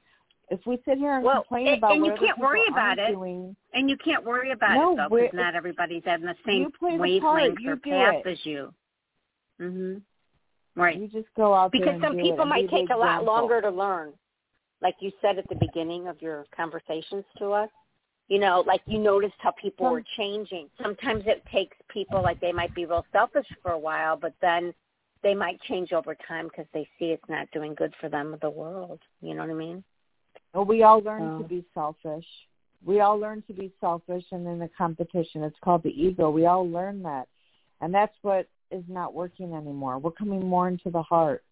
[0.51, 3.11] If we sit here and Well, complain and- about and you can't worry about it.
[3.11, 6.63] doing, And you can't worry about No, it though, because not everybody's on the same
[6.63, 8.27] you play the part, wavelength you or path it.
[8.27, 8.73] as you.
[9.59, 10.01] Mhm.
[10.75, 10.97] Right.
[10.97, 14.13] you just go out there because some people might take a lot longer to learn
[14.81, 17.69] like you said at the beginning of your conversations to us
[18.29, 22.39] you know like you noticed how people Some- were changing sometimes it takes people like
[22.39, 24.73] they might be real selfish for a while but then
[25.21, 28.37] they might change over time because they see it's not doing good for them or
[28.37, 29.83] the world you know what i mean
[30.53, 32.25] Well, we all learn So- to be selfish.
[32.85, 35.43] We all learn to be selfish and in the competition.
[35.43, 36.29] It's called the ego.
[36.29, 37.27] We all learn that.
[37.81, 39.99] And that's what is not working anymore.
[39.99, 41.43] We're coming more into the heart.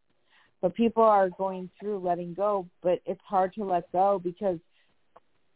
[0.61, 4.59] But people are going through letting go, but it's hard to let go because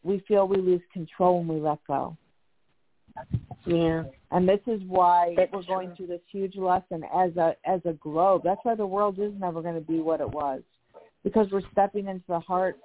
[0.04, 2.16] we feel we lose control when we let go.
[3.66, 5.96] yeah And this is why That's we're going true.
[5.96, 8.42] through this huge lesson as a as a globe.
[8.44, 10.62] That's why the world is never going to be what it was,
[11.24, 12.78] because we're stepping into the heart,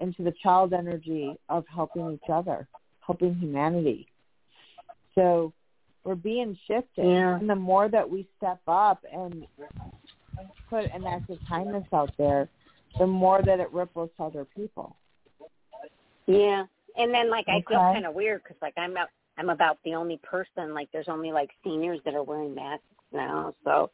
[0.00, 2.66] into the child energy of helping each other,
[3.00, 4.06] helping humanity.
[5.14, 5.52] So
[6.04, 7.36] we're being shifted, Yeah.
[7.38, 9.46] and the more that we step up and
[10.68, 12.48] put an act of kindness out there,
[12.98, 14.96] the more that it ripples to other people.
[16.26, 16.64] yeah
[16.96, 19.94] and then like i feel kind of weird because like i'm about i'm about the
[19.94, 23.90] only person like there's only like seniors that are wearing masks now so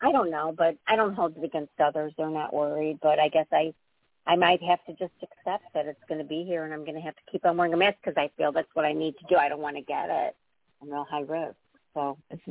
[0.00, 3.28] i don't know but i don't hold it against others they're not worried but i
[3.28, 3.72] guess i
[4.26, 6.94] i might have to just accept that it's going to be here and i'm going
[6.94, 9.14] to have to keep on wearing a mask because i feel that's what i need
[9.18, 10.36] to do i don't want to get it
[10.80, 11.56] i'm real high risk
[11.94, 12.42] so It's,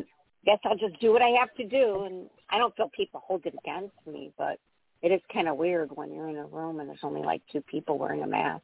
[0.45, 2.03] guess I'll just do what I have to do.
[2.03, 4.59] And I don't feel people hold it against me, but
[5.01, 7.61] it is kind of weird when you're in a room and there's only like two
[7.61, 8.63] people wearing a mask.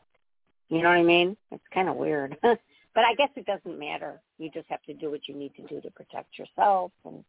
[0.69, 1.37] You know what I mean?
[1.51, 2.37] It's kind of weird.
[2.41, 4.21] but I guess it doesn't matter.
[4.37, 7.23] You just have to do what you need to do to protect yourself, and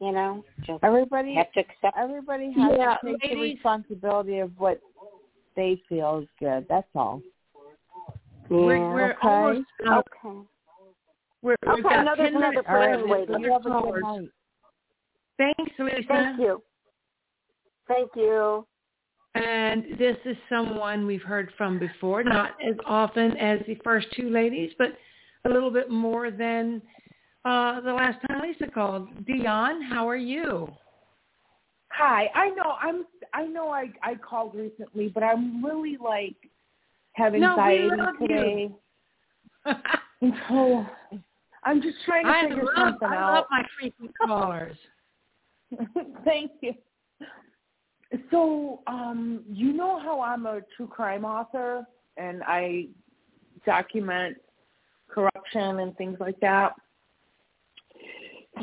[0.00, 1.96] you know, just everybody have to accept.
[1.96, 4.80] everybody has Yeah, to take the responsibility of what
[5.56, 6.66] they feel is good.
[6.68, 7.20] That's all.
[8.48, 9.18] We're, we're Okay.
[9.28, 10.06] almost out.
[10.24, 10.38] Okay.
[11.42, 13.08] We're, we've Okay, got another- 10 another minutes person left.
[13.10, 13.44] waiting.
[13.44, 14.28] for have a good night.
[15.36, 16.02] Thanks, Lisa.
[16.08, 16.62] Thank you.
[17.86, 18.66] Thank you.
[19.34, 24.30] And this is someone we've heard from before, not as often as the first two
[24.30, 24.96] ladies, but
[25.44, 26.82] a little bit more than
[27.44, 29.08] uh, the last time Lisa called.
[29.26, 30.68] Dion, how are you?
[31.90, 32.30] Hi.
[32.34, 36.36] I know I'm I know I I called recently, but I'm really like
[37.12, 38.70] have No, we anxiety today.
[40.20, 40.84] And so
[41.62, 43.34] I'm just trying to I figure love, something I out.
[43.34, 44.76] love my freaking callers.
[46.24, 46.74] Thank you.
[48.30, 51.86] So, um, you know how I'm a true crime author
[52.16, 52.88] and I
[53.66, 54.38] document
[55.08, 56.72] corruption and things like that.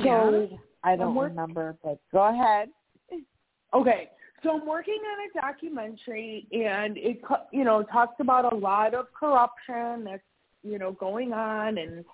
[0.04, 0.50] So,
[0.84, 2.70] I don't work- remember, but go ahead.
[3.74, 4.10] Okay,
[4.44, 7.22] so I'm working on a documentary, and it
[7.52, 10.24] you know talks about a lot of corruption that's
[10.64, 12.06] you know going on, and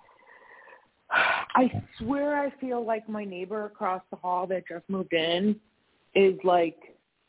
[1.12, 5.60] I swear I feel like my neighbor across the hall that just moved in
[6.16, 6.78] is like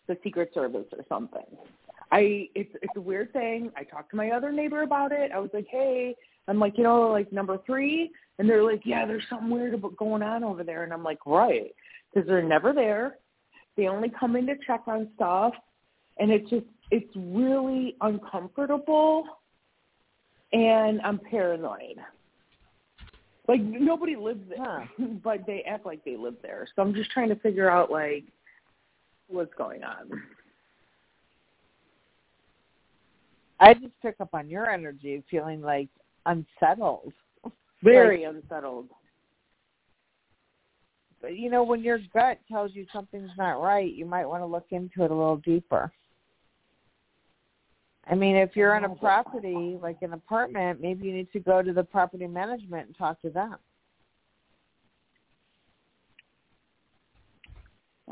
[0.06, 1.44] the Secret Service or something.
[2.10, 3.72] I it's it's a weird thing.
[3.76, 5.32] I talked to my other neighbor about it.
[5.32, 6.14] I was like, hey,
[6.48, 9.96] I'm like, you know, like number three, and they're like, yeah, there's something weird about
[9.96, 11.72] going on over there, and I'm like, right,
[12.12, 13.18] because they're never there.
[13.76, 15.54] They only come in to check on stuff,
[16.18, 19.24] and it's just it's really uncomfortable,
[20.52, 21.98] and I'm paranoid.
[23.48, 25.06] Like nobody lives there, Huh.
[25.24, 26.66] but they act like they live there.
[26.74, 28.24] So I'm just trying to figure out like
[29.28, 30.22] what's going on.
[33.58, 35.88] I just pick up on your energy, feeling like
[36.26, 37.12] unsettled.
[37.82, 38.88] Very unsettled.
[41.20, 44.46] But you know, when your gut tells you something's not right, you might want to
[44.46, 45.92] look into it a little deeper.
[48.10, 51.62] I mean, if you're in a property, like an apartment, maybe you need to go
[51.62, 53.56] to the property management and talk to them.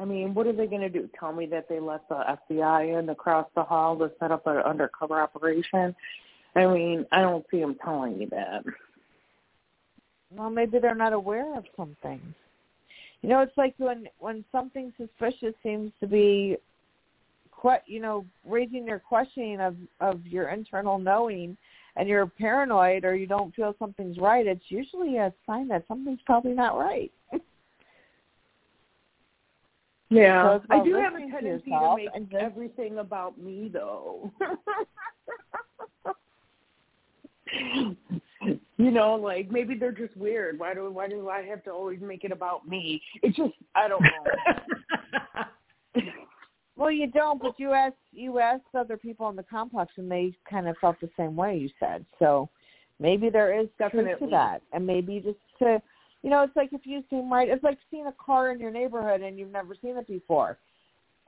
[0.00, 1.10] I mean, what are they going to do?
[1.18, 4.58] Tell me that they let the FBI in across the hall to set up an
[4.58, 5.94] undercover operation?
[6.56, 8.64] I mean, I don't see them telling you that.
[10.34, 12.34] Well, maybe they're not aware of some things.
[13.22, 16.56] You know, it's like when when something suspicious seems to be,
[17.60, 21.56] que- you know, raising your questioning of of your internal knowing,
[21.96, 24.46] and you're paranoid or you don't feel something's right.
[24.46, 27.12] It's usually a sign that something's probably not right.
[30.12, 34.32] Yeah, So I do have a tendency to make everything about me, though.
[38.76, 40.58] you know, like maybe they're just weird.
[40.58, 43.02] Why do why do I have to always make it about me?
[43.22, 45.44] It's just I don't know.
[46.80, 50.32] Well, you don't, but you asked you asked other people in the complex, and they
[50.48, 51.58] kind of felt the same way.
[51.58, 52.48] You said so.
[52.98, 55.82] Maybe there is truth to that, and maybe just to,
[56.22, 57.50] you know, it's like if you seem right.
[57.50, 60.56] It's like seeing a car in your neighborhood and you've never seen it before,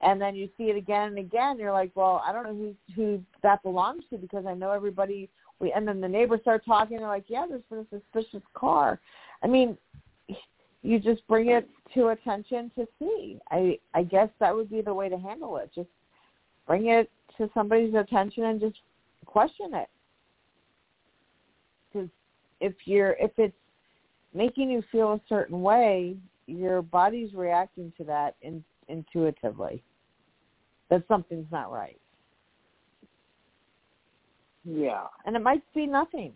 [0.00, 1.58] and then you see it again and again.
[1.58, 5.28] You're like, well, I don't know who who that belongs to because I know everybody.
[5.62, 6.98] We and then the neighbors start talking.
[6.98, 9.00] They're like, yeah, there's been a suspicious car.
[9.42, 9.78] I mean,
[10.82, 13.38] you just bring it to attention to see.
[13.50, 15.70] I I guess that would be the way to handle it.
[15.72, 15.88] Just
[16.66, 17.08] bring it
[17.38, 18.80] to somebody's attention and just
[19.24, 19.88] question it.
[21.92, 22.08] Because
[22.60, 23.54] if you're if it's
[24.34, 29.80] making you feel a certain way, your body's reacting to that in, intuitively.
[30.90, 32.00] That something's not right,
[34.64, 35.06] yeah.
[35.26, 36.32] and it might be nothing.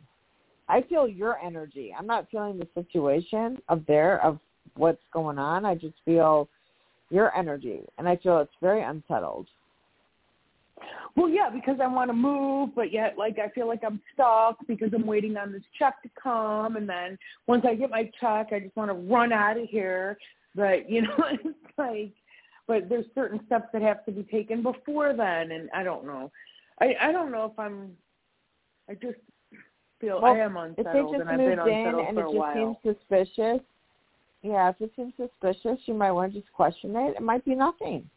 [0.68, 1.94] I feel your energy.
[1.96, 4.38] I'm not feeling the situation of there of
[4.76, 5.64] what's going on.
[5.64, 6.48] I just feel
[7.10, 9.46] your energy, and I feel it's very unsettled.
[11.16, 14.58] Well, yeah, because I want to move, but yet, like, I feel like I'm stuck
[14.66, 17.16] because I'm waiting on this check to come, and then
[17.46, 20.18] once I get my check, I just want to run out of here.
[20.54, 22.12] But you know, it's like,
[22.66, 26.30] but there's certain steps that have to be taken before then, and I don't know.
[26.80, 27.92] I I don't know if I'm.
[28.88, 29.18] I just
[30.00, 32.16] feel Well, I am If they unsettled, just and I've been moved in unsettled and
[32.16, 32.78] for it a just while.
[32.82, 33.60] seems suspicious,
[34.42, 37.16] yeah, if it seems suspicious, you might want to just question it.
[37.16, 38.08] It might be nothing,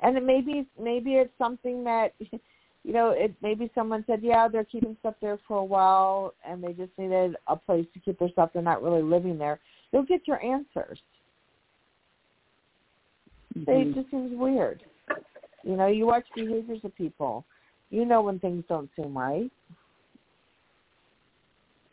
[0.00, 4.64] and it maybe maybe it's something that, you know, it maybe someone said, yeah, they're
[4.64, 8.30] keeping stuff there for a while, and they just needed a place to keep their
[8.30, 8.50] stuff.
[8.52, 9.60] They're not really living there.
[9.92, 10.98] You'll get your answers.
[13.56, 13.70] Mm-hmm.
[13.70, 14.82] It just seems weird.
[15.62, 17.44] You know, you watch behaviors of people.
[17.90, 19.50] You know when things don't seem right.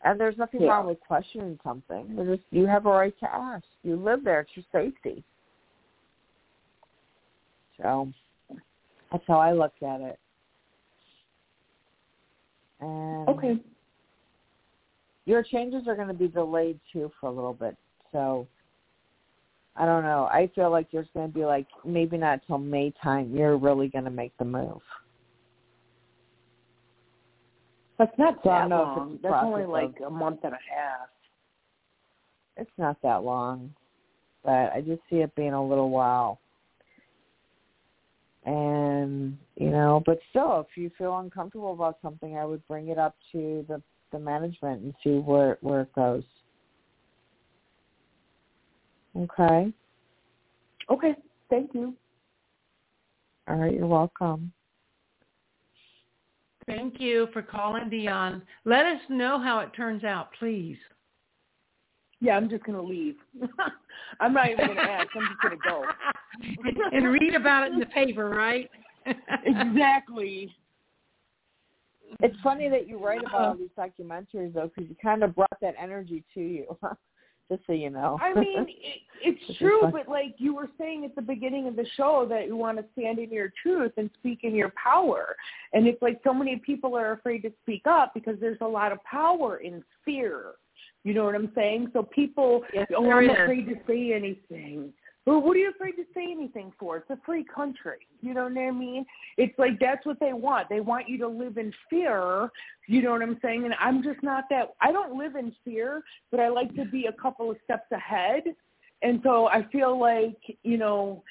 [0.04, 0.70] And there's nothing Yeah.
[0.70, 2.16] wrong with questioning something.
[2.16, 3.64] Just you have a right to ask.
[3.82, 4.40] You live there.
[4.40, 5.22] It's your safety.
[7.80, 8.12] So
[9.10, 10.18] that's how I looked at it.
[12.80, 13.60] And Okay.
[15.24, 17.76] your changes are going to be delayed too for a little bit.
[18.10, 18.48] So
[19.76, 20.24] I don't know.
[20.30, 23.34] I feel like there's going to be like maybe not till May time.
[23.34, 24.82] You're really going to make the move.
[27.98, 29.18] That's not So that don't know if long.
[29.22, 31.08] That's only like a month and a half.
[32.56, 33.74] It's not that long,
[34.44, 36.40] but I just see it being a little while.
[38.44, 42.98] And you know, but still, if you feel uncomfortable about something, I would bring it
[42.98, 43.80] up to the
[44.10, 46.24] the management and see where where it goes.
[49.16, 49.72] Okay.
[50.90, 51.14] Okay,
[51.50, 51.94] thank you.
[53.48, 53.72] All right.
[53.72, 54.52] You're welcome.
[56.66, 58.42] Thank you for calling, Dion.
[58.64, 60.76] Let us know how it turns out, please.
[62.20, 63.16] Yeah, I'm just gonna leave.
[64.20, 65.08] I'm not even gonna ask.
[65.16, 65.84] I'm just gonna go.
[66.64, 68.70] and, and read about it in the paper, right?
[69.44, 70.54] exactly.
[72.20, 75.58] It's funny that you write about all these documentaries though, because you kind of brought
[75.60, 76.78] that energy to you.
[77.50, 78.18] Just so you know.
[78.20, 81.86] I mean, it, it's true, but like you were saying at the beginning of the
[81.96, 85.36] show that you want to stand in your truth and speak in your power.
[85.72, 88.92] And it's like so many people are afraid to speak up because there's a lot
[88.92, 90.52] of power in fear.
[91.04, 91.88] You know what I'm saying?
[91.92, 94.92] So people, Yes, I'm afraid to say anything.
[95.24, 96.96] Well, what are you afraid to say anything for?
[96.96, 98.08] It's a free country.
[98.22, 99.06] You know what I mean?
[99.36, 100.68] It's like that's what they want.
[100.68, 102.50] They want you to live in fear.
[102.88, 103.64] You know what I'm saying?
[103.64, 104.74] And I'm just not that.
[104.80, 106.02] I don't live in fear,
[106.32, 108.42] but I like to be a couple of steps ahead.
[109.02, 111.22] And so I feel like, you know,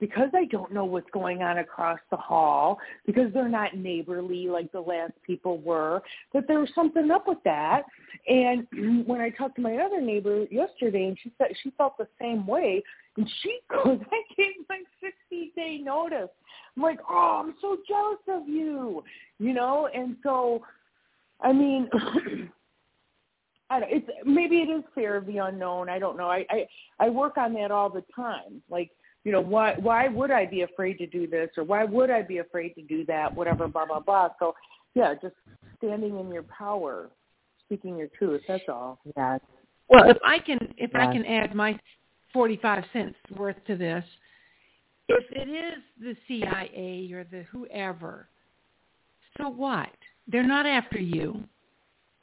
[0.00, 4.72] because I don't know what's going on across the hall, because they're not neighborly like
[4.72, 7.82] the last people were, that there was something up with that.
[8.26, 8.66] And
[9.06, 12.46] when I talked to my other neighbor yesterday, and she said she felt the same
[12.46, 12.82] way,
[13.16, 16.30] and she goes, I gave like 60 day notice.
[16.76, 19.04] I'm like, oh, I'm so jealous of you,
[19.38, 19.88] you know.
[19.94, 20.62] And so,
[21.40, 21.88] I mean.
[23.72, 25.88] I don't, it's maybe it is fear of the unknown.
[25.88, 26.28] I don't know.
[26.28, 26.66] I, I
[26.98, 28.60] I work on that all the time.
[28.68, 28.90] Like
[29.24, 32.22] you know, why why would I be afraid to do this or why would I
[32.22, 33.34] be afraid to do that?
[33.36, 34.28] Whatever, blah blah blah.
[34.38, 34.54] So
[34.94, 35.34] yeah, just
[35.78, 37.10] standing in your power,
[37.66, 38.42] speaking your truth.
[38.48, 38.98] That's all.
[39.16, 39.38] Yeah.
[39.88, 41.78] Well, if I can, if I can add my
[42.32, 44.04] forty-five cents worth to this,
[45.08, 48.28] if it is the CIA or the whoever,
[49.36, 49.90] so what?
[50.28, 51.42] They're not after you,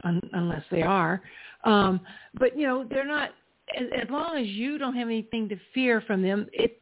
[0.04, 1.20] un- unless they are.
[1.64, 2.00] Um,
[2.34, 3.30] but you know, they're not.
[3.76, 6.80] As, as long as you don't have anything to fear from them, it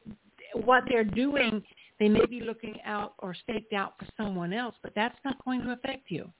[0.64, 1.62] what they're doing,
[1.98, 5.62] they may be looking out or staked out for someone else, but that's not going
[5.62, 6.30] to affect you.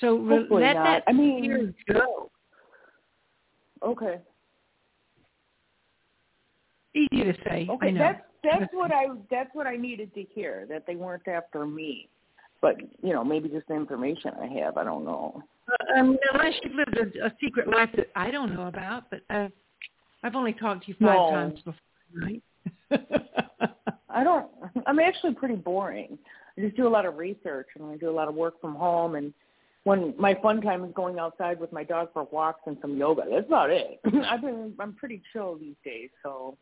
[0.00, 0.84] So Hopefully let not.
[0.84, 2.30] that I mean- fear go.
[3.82, 4.20] Okay.
[6.94, 7.66] Easy to say.
[7.68, 7.94] I Okay.
[7.94, 12.08] That's that's what I that's what I needed to hear that they weren't after me.
[12.60, 14.76] But you know, maybe just the information I have.
[14.76, 15.42] I don't know.
[15.70, 19.20] Uh, um, unless you've lived a, a secret life that I don't know about, but
[19.30, 19.48] uh,
[20.22, 21.30] I've only talked to you five No.
[21.30, 21.74] times before,
[22.14, 22.42] right?
[24.08, 24.50] I don't.
[24.86, 26.18] I'm actually pretty boring.
[26.56, 28.74] I just do a lot of research and I do a lot of work from
[28.74, 29.14] home.
[29.14, 29.32] And
[29.84, 33.22] when my fun time is going outside with my dog for walks and some yoga,
[33.30, 34.00] that's about it.
[34.28, 34.74] I've been.
[34.78, 36.56] I'm pretty chill these days, so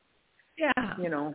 [0.56, 0.94] yeah.
[1.00, 1.34] you know.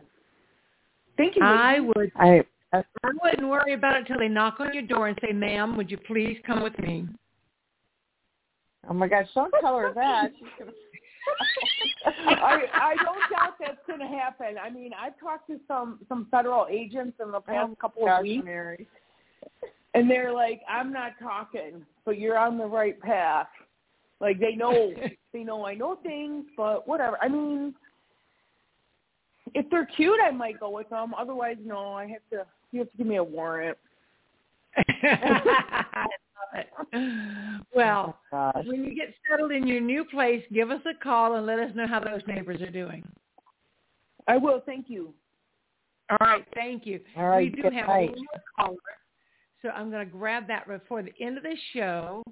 [1.16, 1.42] Thank you.
[1.42, 1.92] I ladies.
[1.96, 2.12] would.
[2.16, 2.82] I I
[3.22, 5.98] wouldn't worry about it till they knock on your door and say, "Ma'am, would you
[5.98, 7.06] please come with me?"
[8.88, 10.32] Oh my gosh, don't tell her that.
[10.38, 10.72] She's gonna
[12.06, 14.56] I I don't doubt that's going to happen.
[14.62, 18.20] I mean, I've talked to some some federal agents in the oh past couple Gosh,
[18.20, 18.86] of weeks, Mary.
[19.94, 23.48] and they're like, "I'm not talking, but you're on the right path."
[24.20, 24.92] Like they know
[25.32, 27.18] they know I know things, but whatever.
[27.20, 27.74] I mean,
[29.54, 31.14] if they're cute, I might go with them.
[31.14, 31.92] Otherwise, no.
[31.92, 32.46] I have to.
[32.72, 33.78] You have to give me a warrant.
[36.54, 37.66] I love it.
[37.74, 41.46] Well, Oh, when you get settled in your new place, give us a call and
[41.46, 43.02] let us know how those neighbors are doing.
[44.28, 44.60] I will.
[44.66, 45.12] Thank you.
[46.10, 47.00] All right, thank you.
[47.16, 48.10] All right, we do good have night.
[48.10, 48.76] one more caller,
[49.62, 52.22] so I'm going to grab that before the end of the show.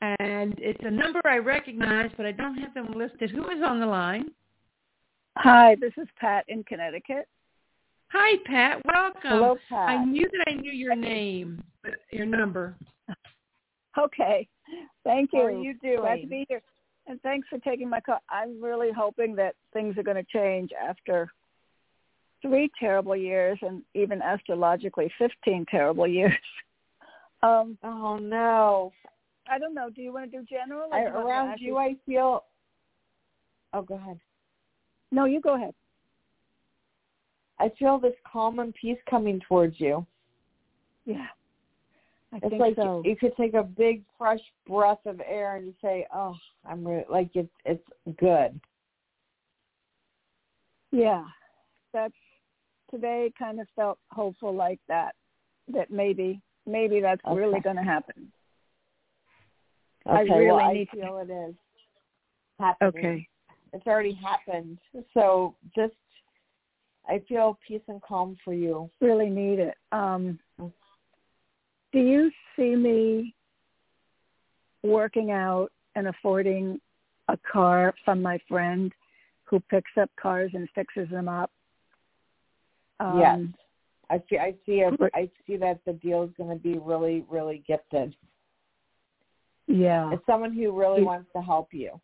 [0.00, 3.30] And it's a number I recognize, but I don't have them listed.
[3.30, 4.26] Who is on the line?
[5.38, 7.26] Hi, this is Pat in Connecticut.
[8.12, 8.80] Hi, Pat.
[8.84, 9.20] Welcome.
[9.24, 9.88] Hello, Pat.
[9.88, 12.76] I knew that I knew your name, but your number.
[13.98, 14.48] Okay.
[15.04, 15.40] Thank you.
[15.40, 16.62] How are you Glad to be here.
[17.06, 18.18] And thanks for taking my call.
[18.30, 21.30] I'm really hoping that things are going to change after
[22.42, 26.32] three terrible years and even astrologically 15 terrible years.
[27.42, 28.90] Um, Oh no.
[29.50, 29.90] I don't know.
[29.90, 30.88] Do you want to do general?
[30.90, 32.44] or I, do you want to around you, I feel.
[33.74, 34.18] Oh, go ahead.
[35.12, 35.74] No, you go ahead.
[37.60, 40.06] I feel this calm and peace coming towards you.
[41.04, 41.26] Yeah.
[42.34, 43.00] I it's think like so.
[43.04, 46.34] you could take a big fresh breath of air and say, "Oh,
[46.68, 47.86] I'm re-, like it's it's
[48.18, 48.60] good."
[50.90, 51.24] Yeah,
[51.92, 52.14] that's
[52.90, 53.32] today.
[53.38, 55.14] Kind of felt hopeful like that.
[55.72, 57.38] That maybe maybe that's Okay.
[57.38, 58.32] really going to happen.
[60.06, 61.54] Okay, I really well, need I to- feel it is
[62.58, 62.88] happening.
[63.06, 63.28] Okay.
[63.72, 64.78] It's already happened.
[65.14, 65.94] So just,
[67.08, 68.88] I feel peace and calm for you.
[69.00, 69.76] Really need it.
[69.92, 70.38] Um,
[71.94, 73.34] do you see me
[74.82, 76.80] working out and affording
[77.28, 78.92] a car from my friend
[79.44, 81.50] who picks up cars and fixes them up?
[82.98, 83.38] Um, yes,
[84.10, 84.38] I see.
[84.38, 84.80] I see.
[84.80, 84.90] A.
[85.14, 88.14] I see that the deal is going to be really, really gifted.
[89.68, 90.12] Yeah.
[90.12, 92.00] It's someone who really He- wants to help you.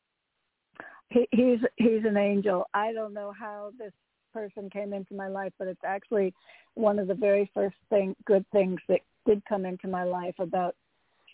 [1.11, 2.67] he, he's he's an angel.
[2.75, 3.93] I don't know how this
[4.33, 6.33] person came into my life, but it's actually
[6.75, 10.75] one of the very first thing good things that did come into my life about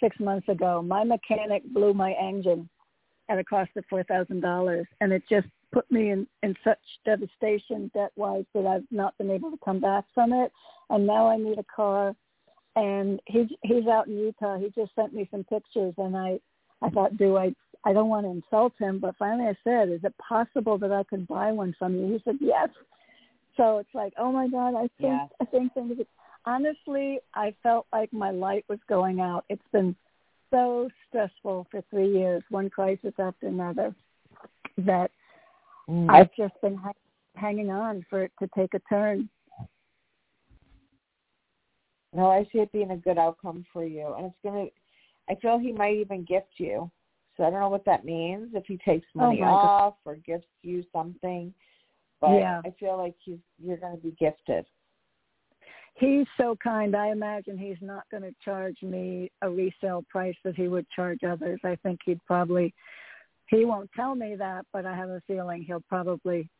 [0.00, 0.82] six months ago.
[0.82, 2.68] My mechanic blew my engine
[3.28, 6.78] at a cost of four thousand dollars, and it just put me in in such
[7.04, 10.52] devastation debt wise that I've not been able to come back from it.
[10.90, 12.14] And now I need a car.
[12.76, 14.58] And he's he's out in Utah.
[14.58, 16.38] He just sent me some pictures, and I
[16.82, 20.00] I thought, do I I don't want to insult him, but finally I said, is
[20.02, 22.12] it possible that I could buy one from you?
[22.12, 22.68] He said, yes.
[23.56, 25.26] So it's like, oh my God, I think, Yeah.
[25.40, 25.98] I think things,
[26.46, 29.44] honestly, I felt like my light was going out.
[29.48, 29.94] It's been
[30.50, 33.94] so stressful for three years, one crisis after another,
[34.78, 35.10] that
[35.88, 36.10] Mm.
[36.10, 36.92] I've just been ha-
[37.36, 39.28] hanging on for it to take a turn.
[42.12, 44.66] No, I see it being a good outcome for you, and it's gonna.
[45.28, 46.90] I feel he might even gift you.
[47.36, 49.46] So I don't know what that means if he takes Oh money God.
[49.46, 51.52] off or gifts you something.
[52.20, 52.62] But Yeah.
[52.64, 54.66] I feel like he's you're going to be gifted.
[55.98, 56.94] He's so kind.
[56.94, 61.20] I imagine he's not going to charge me a resale price that he would charge
[61.24, 61.58] others.
[61.64, 62.74] I think he'd probably,
[63.48, 66.50] he won't tell me that, but I have a feeling he'll probably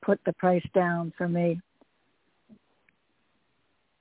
[0.00, 1.60] put the price down for me.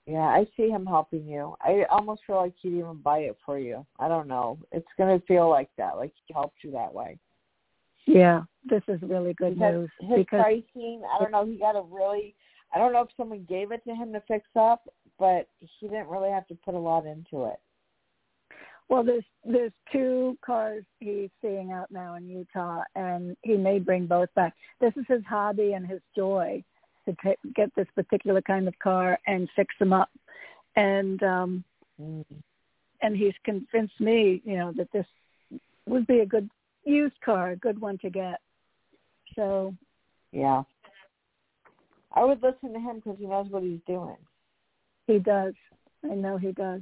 [0.06, 1.56] Yeah, I see him helping you.
[1.62, 3.84] I almost feel like he'd even buy it for you.
[3.98, 4.60] I don't know.
[4.72, 7.18] It's going to feel like that, like he helped you that way.
[8.06, 11.76] Yeah, this is really good because news his because pricing, I don't know, he got
[11.76, 12.36] a really,
[12.76, 16.10] I don't know if someone gave it to him to fix up, but he didn't
[16.10, 17.60] really have to put a lot into it.
[18.90, 24.06] well, there's there's two cars he's seeing out now in Utah, and he may bring
[24.06, 24.54] both back.
[24.82, 26.64] This is his hobby and his joy
[27.06, 30.10] to ta get this particular kind of car and fix them up,
[30.76, 31.64] and um
[32.02, 32.26] Mm.
[33.02, 35.06] and he's convinced me, you know, that this
[35.86, 36.50] would be a good
[36.84, 38.42] used car, a good one to get.
[39.34, 39.74] So
[40.34, 40.64] Yeah.
[42.16, 44.18] I would listen to him because he knows what he's doing.
[45.08, 45.54] he does.
[46.04, 46.82] I know he does.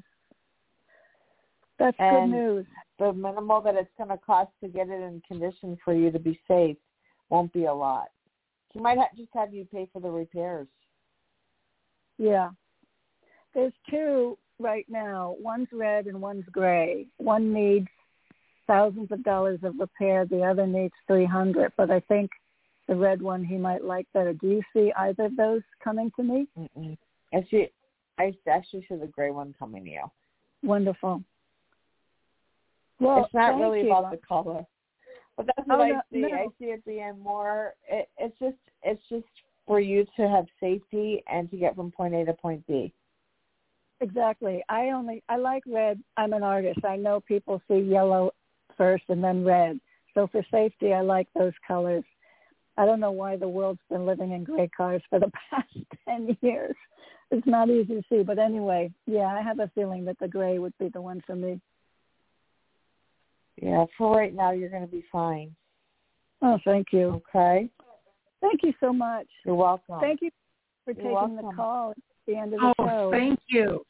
[1.80, 2.66] That's And- good news.
[3.00, 6.20] The minimal that it's going to cost to get it in condition for you to
[6.20, 6.78] be safe
[7.30, 8.10] won't be a lot.
[8.72, 10.68] He might ha- just have you pay for the repairs.
[12.18, 12.52] Yeah.
[13.54, 15.36] There's two right now.
[15.40, 17.08] One's red and one's gray.
[17.18, 17.88] One needs
[18.68, 20.26] thousands of dollars of repair.
[20.26, 21.74] The other needs three hundred.
[21.76, 22.32] But I think
[22.88, 24.34] the red one he might like better.
[24.34, 26.48] Do you see either of those coming to me?
[26.58, 26.98] Mm-mm.
[27.34, 27.68] I see.
[28.20, 30.04] I actually see the gray one coming to you.
[30.62, 31.24] Wonderful.
[33.00, 33.88] Well, it's not really you.
[33.92, 34.64] about the color,
[35.36, 36.22] but that's what Oh, I no- see.
[36.22, 36.28] no.
[36.28, 37.74] I see it being more.
[37.90, 39.26] It, it's just it's just
[39.66, 42.94] for you to have safety and to get from point A to point B.
[44.02, 44.64] Exactly.
[44.70, 46.02] I only I like red.
[46.18, 46.84] I'm an artist.
[46.86, 48.32] I know people see yellow
[48.78, 49.80] first and then red.
[50.14, 52.04] So for safety, I like those colors.
[52.78, 55.70] I don't know why the world's been living in gray cars for the past
[56.08, 56.76] 10 years.
[57.32, 60.60] It's not easy to see, but anyway, yeah, I have a feeling that the gray
[60.60, 61.60] would be the one for me.
[63.62, 65.56] Yeah, for right now, you're going to be fine.
[66.42, 67.22] Oh, thank you.
[67.36, 67.70] Okay.
[68.42, 69.28] Thank you so much.
[69.46, 70.00] You're welcome.
[70.02, 70.30] Thank you
[70.84, 71.98] for You're taking the call at
[72.28, 73.10] the end of the Oh, show.
[73.12, 73.86] thank you.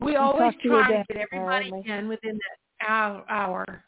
[0.00, 3.24] We I'll always talk to try to get everybody in within the hour.
[3.28, 3.84] hour.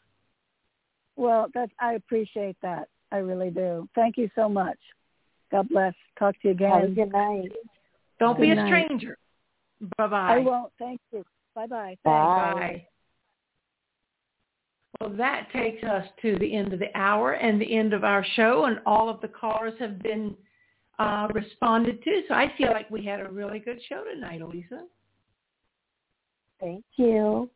[1.15, 2.87] Well, that's I appreciate that.
[3.13, 3.87] I really do.
[3.93, 4.77] Thank you so much.
[5.51, 5.93] God bless.
[6.17, 6.71] Talk to you again.
[6.71, 7.51] Have a good night.
[8.19, 8.87] Don't be Good a night.
[8.87, 9.17] stranger.
[9.97, 10.35] Bye bye.
[10.35, 10.73] I won't.
[10.79, 11.23] Thank you.
[11.53, 11.95] Bye bye.
[12.03, 12.53] Bye.
[12.53, 12.87] Bye.
[14.99, 18.25] Well, that takes us to the end of the hour and the end of our
[18.35, 20.35] show, and all of the callers have been
[20.97, 22.23] uh, responded to.
[22.27, 24.85] So I feel like we had a really good show tonight, Elisa.
[26.59, 27.47] Thank you.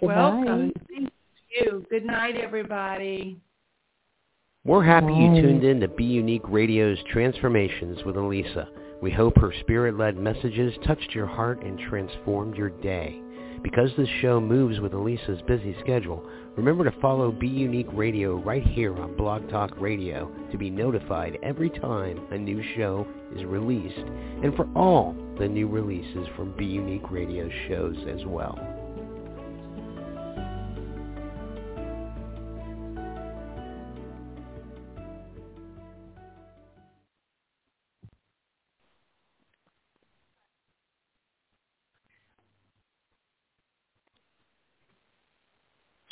[0.00, 0.72] Good Welcome.
[0.90, 1.10] Thank
[1.58, 1.86] you.
[1.88, 3.40] Good night, everybody.
[4.68, 5.40] We're happy you oh.
[5.40, 8.68] tuned in to Be Unique Radio's Transformations with Elisa.
[9.00, 13.18] We hope her spirit-led messages touched your heart and transformed your day.
[13.62, 16.22] Because this show moves with Elisa's busy schedule,
[16.54, 21.38] remember to follow Be Unique Radio right here on Blog Talk Radio to be notified
[21.42, 26.66] every time a new show is released and for all the new releases from Be
[26.66, 28.77] Unique Radio shows as well.